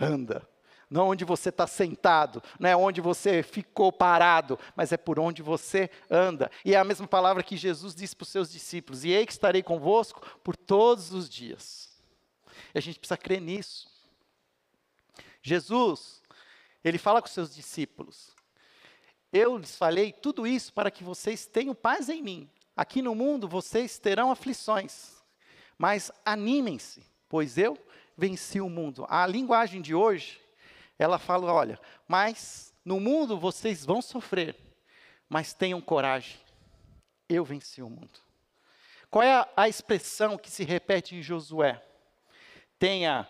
anda. 0.00 0.48
Não 0.88 1.08
onde 1.08 1.24
você 1.24 1.48
está 1.48 1.66
sentado, 1.66 2.40
não 2.60 2.70
é 2.70 2.76
onde 2.76 3.00
você 3.00 3.42
ficou 3.42 3.92
parado, 3.92 4.56
mas 4.76 4.92
é 4.92 4.96
por 4.96 5.18
onde 5.18 5.42
você 5.42 5.90
anda. 6.08 6.48
E 6.64 6.74
é 6.74 6.78
a 6.78 6.84
mesma 6.84 7.08
palavra 7.08 7.42
que 7.42 7.56
Jesus 7.56 7.92
disse 7.92 8.14
para 8.14 8.22
os 8.22 8.28
seus 8.28 8.52
discípulos: 8.52 9.04
E 9.04 9.10
ei 9.10 9.26
que 9.26 9.32
estarei 9.32 9.64
convosco 9.64 10.20
por 10.44 10.56
todos 10.56 11.12
os 11.12 11.28
dias. 11.28 11.90
E 12.72 12.78
a 12.78 12.80
gente 12.80 13.00
precisa 13.00 13.16
crer 13.16 13.40
nisso. 13.40 13.88
Jesus, 15.42 16.22
ele 16.84 16.98
fala 16.98 17.20
com 17.20 17.26
os 17.26 17.34
seus 17.34 17.52
discípulos: 17.52 18.35
eu 19.36 19.58
lhes 19.58 19.76
falei 19.76 20.12
tudo 20.12 20.46
isso 20.46 20.72
para 20.72 20.90
que 20.90 21.04
vocês 21.04 21.46
tenham 21.46 21.74
paz 21.74 22.08
em 22.08 22.22
mim. 22.22 22.50
Aqui 22.76 23.02
no 23.02 23.14
mundo 23.14 23.48
vocês 23.48 23.98
terão 23.98 24.30
aflições, 24.30 25.22
mas 25.78 26.10
animem-se, 26.24 27.02
pois 27.28 27.58
eu 27.58 27.78
venci 28.16 28.60
o 28.60 28.68
mundo. 28.68 29.06
A 29.08 29.26
linguagem 29.26 29.82
de 29.82 29.94
hoje, 29.94 30.40
ela 30.98 31.18
fala: 31.18 31.52
olha, 31.52 31.80
mas 32.08 32.74
no 32.84 32.98
mundo 32.98 33.38
vocês 33.38 33.84
vão 33.84 34.00
sofrer, 34.00 34.56
mas 35.28 35.52
tenham 35.52 35.80
coragem, 35.80 36.38
eu 37.28 37.44
venci 37.44 37.82
o 37.82 37.90
mundo. 37.90 38.20
Qual 39.10 39.22
é 39.22 39.48
a, 39.56 39.68
expressão 39.68 40.36
que 40.36 40.50
se 40.50 40.64
repete 40.64 41.14
em 41.14 41.22
Josué? 41.22 41.82
Tenha, 42.78 43.28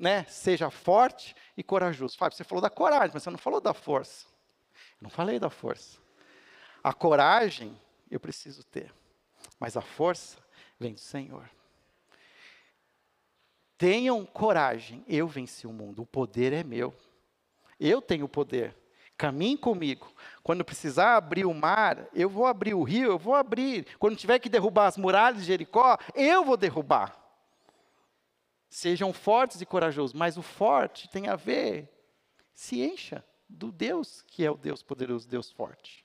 né, 0.00 0.24
seja 0.24 0.70
forte 0.70 1.36
e 1.56 1.62
corajoso. 1.62 2.16
Fábio, 2.16 2.36
você 2.36 2.42
falou 2.42 2.62
da 2.62 2.70
coragem, 2.70 3.10
mas 3.14 3.22
você 3.22 3.30
não 3.30 3.38
falou 3.38 3.60
da 3.60 3.74
força. 3.74 4.33
Não 5.00 5.10
falei 5.10 5.38
da 5.38 5.50
força. 5.50 5.98
A 6.82 6.92
coragem 6.92 7.80
eu 8.10 8.20
preciso 8.20 8.62
ter, 8.64 8.92
mas 9.58 9.76
a 9.76 9.80
força 9.80 10.38
vem 10.78 10.94
do 10.94 11.00
Senhor. 11.00 11.48
Tenham 13.76 14.24
coragem, 14.24 15.04
eu 15.08 15.26
venci 15.26 15.66
o 15.66 15.72
mundo, 15.72 16.02
o 16.02 16.06
poder 16.06 16.52
é 16.52 16.62
meu. 16.62 16.94
Eu 17.78 18.00
tenho 18.00 18.26
o 18.26 18.28
poder. 18.28 18.76
Caminhe 19.16 19.56
comigo. 19.56 20.12
Quando 20.42 20.64
precisar 20.64 21.16
abrir 21.16 21.44
o 21.44 21.54
mar, 21.54 22.08
eu 22.12 22.28
vou 22.28 22.46
abrir 22.46 22.74
o 22.74 22.82
rio, 22.82 23.10
eu 23.10 23.18
vou 23.18 23.34
abrir. 23.34 23.86
Quando 23.98 24.16
tiver 24.16 24.38
que 24.38 24.48
derrubar 24.48 24.86
as 24.86 24.96
muralhas 24.96 25.40
de 25.40 25.46
Jericó, 25.46 25.98
eu 26.14 26.44
vou 26.44 26.56
derrubar. 26.56 27.16
Sejam 28.68 29.12
fortes 29.12 29.60
e 29.60 29.66
corajosos, 29.66 30.12
mas 30.12 30.36
o 30.36 30.42
forte 30.42 31.08
tem 31.08 31.28
a 31.28 31.36
ver, 31.36 31.88
se 32.52 32.82
encha 32.82 33.24
do 33.54 33.70
Deus 33.70 34.22
que 34.22 34.44
é 34.44 34.50
o 34.50 34.56
Deus 34.56 34.82
poderoso, 34.82 35.28
Deus 35.28 35.50
forte. 35.50 36.04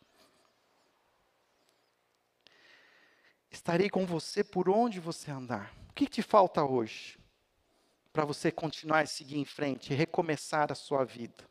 Estarei 3.51 3.89
com 3.89 4.05
você 4.05 4.43
por 4.43 4.69
onde 4.69 4.99
você 4.99 5.31
andar. 5.31 5.73
O 5.89 5.93
que 5.93 6.07
te 6.07 6.21
falta 6.21 6.63
hoje 6.63 7.17
para 8.13 8.23
você 8.23 8.51
continuar 8.51 9.03
e 9.03 9.07
seguir 9.07 9.37
em 9.37 9.45
frente 9.45 9.93
recomeçar 9.93 10.71
a 10.71 10.75
sua 10.75 11.03
vida? 11.03 11.49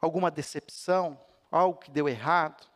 Alguma 0.00 0.30
decepção? 0.30 1.20
Algo 1.50 1.80
que 1.80 1.90
deu 1.90 2.08
errado? 2.08 2.70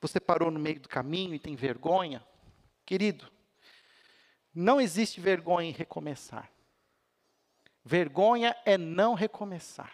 Você 0.00 0.20
parou 0.20 0.50
no 0.50 0.60
meio 0.60 0.78
do 0.78 0.88
caminho 0.88 1.34
e 1.34 1.38
tem 1.38 1.56
vergonha? 1.56 2.24
Querido, 2.84 3.32
não 4.54 4.80
existe 4.80 5.20
vergonha 5.20 5.68
em 5.68 5.72
recomeçar. 5.72 6.50
Vergonha 7.86 8.56
é 8.64 8.76
não 8.76 9.14
recomeçar. 9.14 9.92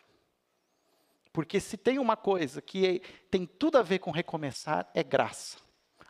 Porque 1.31 1.61
se 1.61 1.77
tem 1.77 1.99
uma 1.99 2.17
coisa 2.17 2.63
que 2.63 3.03
tem 3.31 3.45
tudo 3.45 3.77
a 3.77 3.83
ver 3.83 3.99
com 3.99 4.11
recomeçar, 4.11 4.91
é 4.95 5.03
graça. 5.03 5.59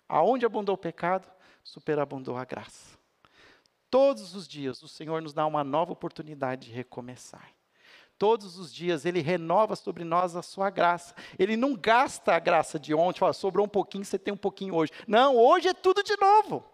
Aonde 0.09 0.47
abundou 0.47 0.77
o 0.77 0.79
pecado, 0.79 1.29
superabundou 1.65 2.37
a 2.37 2.45
graça. 2.45 2.97
Todos 3.91 4.33
os 4.37 4.47
dias 4.47 4.81
o 4.85 4.87
Senhor 4.87 5.21
nos 5.21 5.33
dá 5.33 5.45
uma 5.45 5.65
nova 5.65 5.91
oportunidade 5.93 6.69
de 6.69 6.73
recomeçar. 6.73 7.51
Todos 8.17 8.59
os 8.59 8.73
dias 8.73 9.05
Ele 9.05 9.21
renova 9.21 9.75
sobre 9.75 10.05
nós 10.05 10.37
a 10.37 10.43
sua 10.43 10.71
graça. 10.71 11.17
Ele 11.37 11.57
não 11.57 11.75
gasta 11.75 12.33
a 12.33 12.39
graça 12.39 12.79
de 12.79 12.95
ontem, 12.95 13.19
fala, 13.19 13.33
sobrou 13.33 13.67
um 13.67 13.69
pouquinho, 13.69 14.05
você 14.05 14.21
tem 14.21 14.33
um 14.33 14.37
pouquinho 14.37 14.77
hoje. 14.77 14.93
Não, 15.09 15.37
hoje 15.37 15.67
é 15.67 15.75
tudo 15.75 16.05
de 16.05 16.17
novo. 16.17 16.65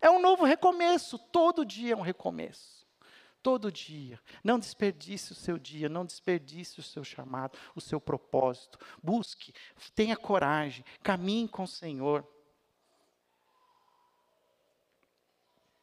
É 0.00 0.10
um 0.10 0.20
novo 0.20 0.44
recomeço. 0.44 1.20
Todo 1.20 1.64
dia 1.64 1.92
é 1.92 1.96
um 1.96 2.00
recomeço. 2.00 2.75
Todo 3.46 3.70
dia. 3.70 4.18
Não 4.42 4.58
desperdice 4.58 5.30
o 5.30 5.34
seu 5.36 5.56
dia, 5.56 5.88
não 5.88 6.04
desperdice 6.04 6.80
o 6.80 6.82
seu 6.82 7.04
chamado, 7.04 7.56
o 7.76 7.80
seu 7.80 8.00
propósito. 8.00 8.76
Busque, 9.00 9.54
tenha 9.94 10.16
coragem, 10.16 10.84
caminhe 11.00 11.46
com 11.46 11.62
o 11.62 11.68
Senhor. 11.68 12.26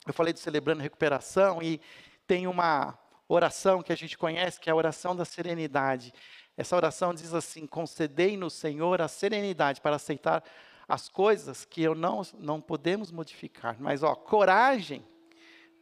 Eu 0.05 0.14
falei 0.14 0.34
de 0.34 0.41
celebrando 0.41 0.84
recuperação 0.84 1.64
e 1.64 1.80
tem 2.28 2.47
uma 2.47 2.99
oração 3.30 3.82
que 3.82 3.93
a 3.93 3.95
gente 3.95 4.18
conhece, 4.18 4.59
que 4.59 4.70
é 4.70 4.74
a 4.74 4.76
oração 4.76 5.16
da 5.16 5.24
serenidade. 5.24 6.14
Essa 6.57 6.76
oração 6.76 7.14
diz 7.14 7.34
assim: 7.34 7.66
concedei 7.66 8.36
no 8.36 8.49
Senhor 8.49 9.01
a 9.01 9.07
serenidade 9.07 9.80
para 9.80 9.95
aceitar 9.95 10.43
as 10.86 11.07
coisas 11.07 11.64
que 11.64 11.82
eu 11.82 11.95
não, 11.95 12.24
não 12.39 12.59
podemos 12.59 13.09
modificar, 13.09 13.78
mas 13.80 14.03
ó, 14.03 14.14
coragem 14.16 15.12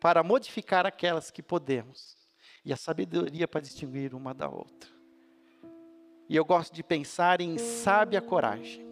para 0.01 0.23
modificar 0.23 0.83
aquelas 0.83 1.29
que 1.29 1.43
podemos, 1.43 2.17
e 2.65 2.73
a 2.73 2.75
sabedoria 2.75 3.47
para 3.47 3.61
distinguir 3.61 4.15
uma 4.15 4.33
da 4.33 4.49
outra. 4.49 4.89
E 6.27 6.35
eu 6.35 6.43
gosto 6.43 6.73
de 6.73 6.81
pensar 6.81 7.39
em 7.39 7.59
sábia 7.59 8.19
coragem, 8.19 8.83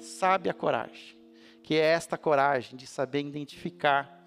sábia 0.00 0.54
coragem, 0.54 1.18
que 1.62 1.74
é 1.74 1.84
esta 1.84 2.16
coragem 2.16 2.78
de 2.78 2.86
saber 2.86 3.20
identificar 3.20 4.26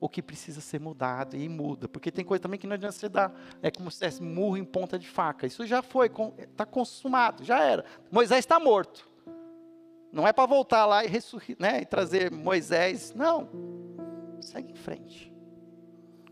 o 0.00 0.08
que 0.08 0.20
precisa 0.20 0.60
ser 0.60 0.80
mudado 0.80 1.36
e 1.36 1.48
muda. 1.48 1.88
Porque 1.88 2.10
tem 2.10 2.24
coisa 2.24 2.42
também 2.42 2.58
que 2.58 2.66
não 2.66 2.74
adianta 2.74 2.96
você 2.96 3.08
dar, 3.08 3.32
é 3.62 3.70
como 3.70 3.90
se 3.92 4.04
fosse 4.04 4.20
murro 4.20 4.56
em 4.56 4.64
ponta 4.64 4.98
de 4.98 5.06
faca. 5.06 5.46
Isso 5.46 5.64
já 5.66 5.82
foi, 5.82 6.10
está 6.40 6.66
consumado, 6.66 7.44
já 7.44 7.62
era. 7.62 7.84
Moisés 8.10 8.40
está 8.40 8.58
morto. 8.58 9.08
Não 10.12 10.26
é 10.26 10.32
para 10.32 10.46
voltar 10.46 10.84
lá 10.84 11.04
e, 11.04 11.10
né, 11.60 11.82
e 11.82 11.86
trazer 11.86 12.30
Moisés. 12.30 13.14
Não. 13.14 13.75
Segue 14.46 14.70
em 14.70 14.76
frente. 14.76 15.34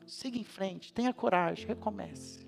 Siga 0.06 0.38
em 0.38 0.44
frente, 0.44 0.92
tenha 0.92 1.12
coragem, 1.12 1.66
recomece. 1.66 2.46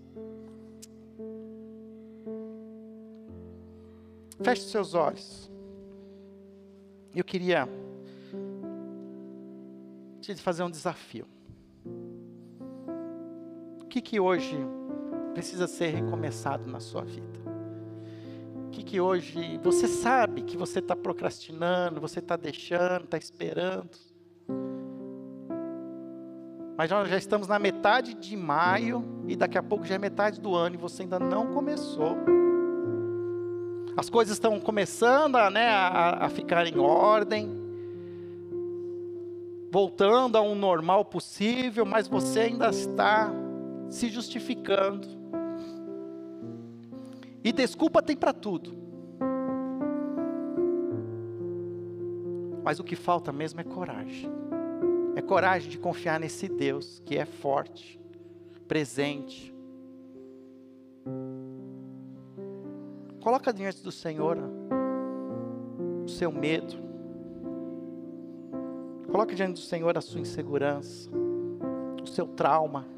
Feche 4.45 4.63
seus 4.63 4.95
olhos. 4.95 5.51
Eu 7.13 7.25
queria 7.25 7.69
te 10.21 10.37
fazer 10.37 10.63
um 10.63 10.71
desafio. 10.71 11.27
O 13.83 13.87
que, 13.87 14.01
que 14.01 14.21
hoje 14.21 14.57
precisa 15.35 15.67
ser 15.67 15.89
recomeçado 15.89 16.69
na 16.69 16.79
sua 16.79 17.03
vida? 17.03 17.41
O 18.69 18.71
que, 18.71 18.85
que 18.85 19.01
hoje 19.01 19.59
você 19.59 19.89
sabe 19.89 20.43
que 20.43 20.57
você 20.57 20.79
está 20.79 20.95
procrastinando, 20.95 22.01
você 22.01 22.21
está 22.21 22.37
deixando, 22.37 23.05
está 23.05 23.19
esperando? 23.19 24.16
Mas 26.77 26.91
nós 26.91 27.09
já 27.09 27.17
estamos 27.17 27.49
na 27.49 27.59
metade 27.59 28.15
de 28.15 28.37
maio 28.37 29.03
e 29.27 29.35
daqui 29.35 29.57
a 29.57 29.63
pouco 29.63 29.87
já 29.87 29.95
é 29.95 29.99
metade 29.99 30.41
do 30.41 30.55
ano 30.55 30.75
e 30.75 30.79
você 30.79 31.03
ainda 31.03 31.19
não 31.19 31.47
começou. 31.55 32.17
As 33.97 34.11
coisas 34.11 34.37
estão 34.37 34.61
começando 34.61 35.37
a, 35.37 35.51
né, 35.51 35.69
a, 35.69 36.27
a 36.27 36.29
ficar 36.29 36.67
em 36.67 36.79
ordem 36.79 37.65
voltando 39.71 40.37
a 40.37 40.41
um 40.41 40.55
normal 40.55 41.05
possível, 41.05 41.85
mas 41.85 42.07
você 42.07 42.41
ainda 42.41 42.69
está 42.69 43.31
se 43.89 44.09
justificando. 44.09 45.09
E 47.43 47.53
desculpa 47.53 48.03
tem 48.03 48.17
para 48.17 48.33
tudo. 48.33 48.75
Mas 52.63 52.81
o 52.81 52.85
que 52.85 52.97
falta 52.97 53.33
mesmo 53.33 53.61
é 53.61 53.65
coragem. 53.65 54.31
É 55.17 55.23
coragem 55.23 55.71
de 55.71 55.79
confiar 55.79 56.21
nesse 56.21 56.47
Deus 56.47 57.01
que 57.07 57.17
é 57.17 57.25
forte, 57.25 57.99
presente. 58.69 59.53
Coloca 63.23 63.51
diante 63.51 63.83
do 63.83 63.91
Senhor 63.91 64.37
o 66.05 66.09
seu 66.09 66.31
medo. 66.31 66.77
Coloque 69.11 69.35
diante 69.35 69.55
do 69.55 69.61
Senhor 69.61 69.97
a 69.97 70.03
sua 70.03 70.21
insegurança, 70.21 71.11
o 72.03 72.07
seu 72.07 72.27
trauma. 72.27 72.96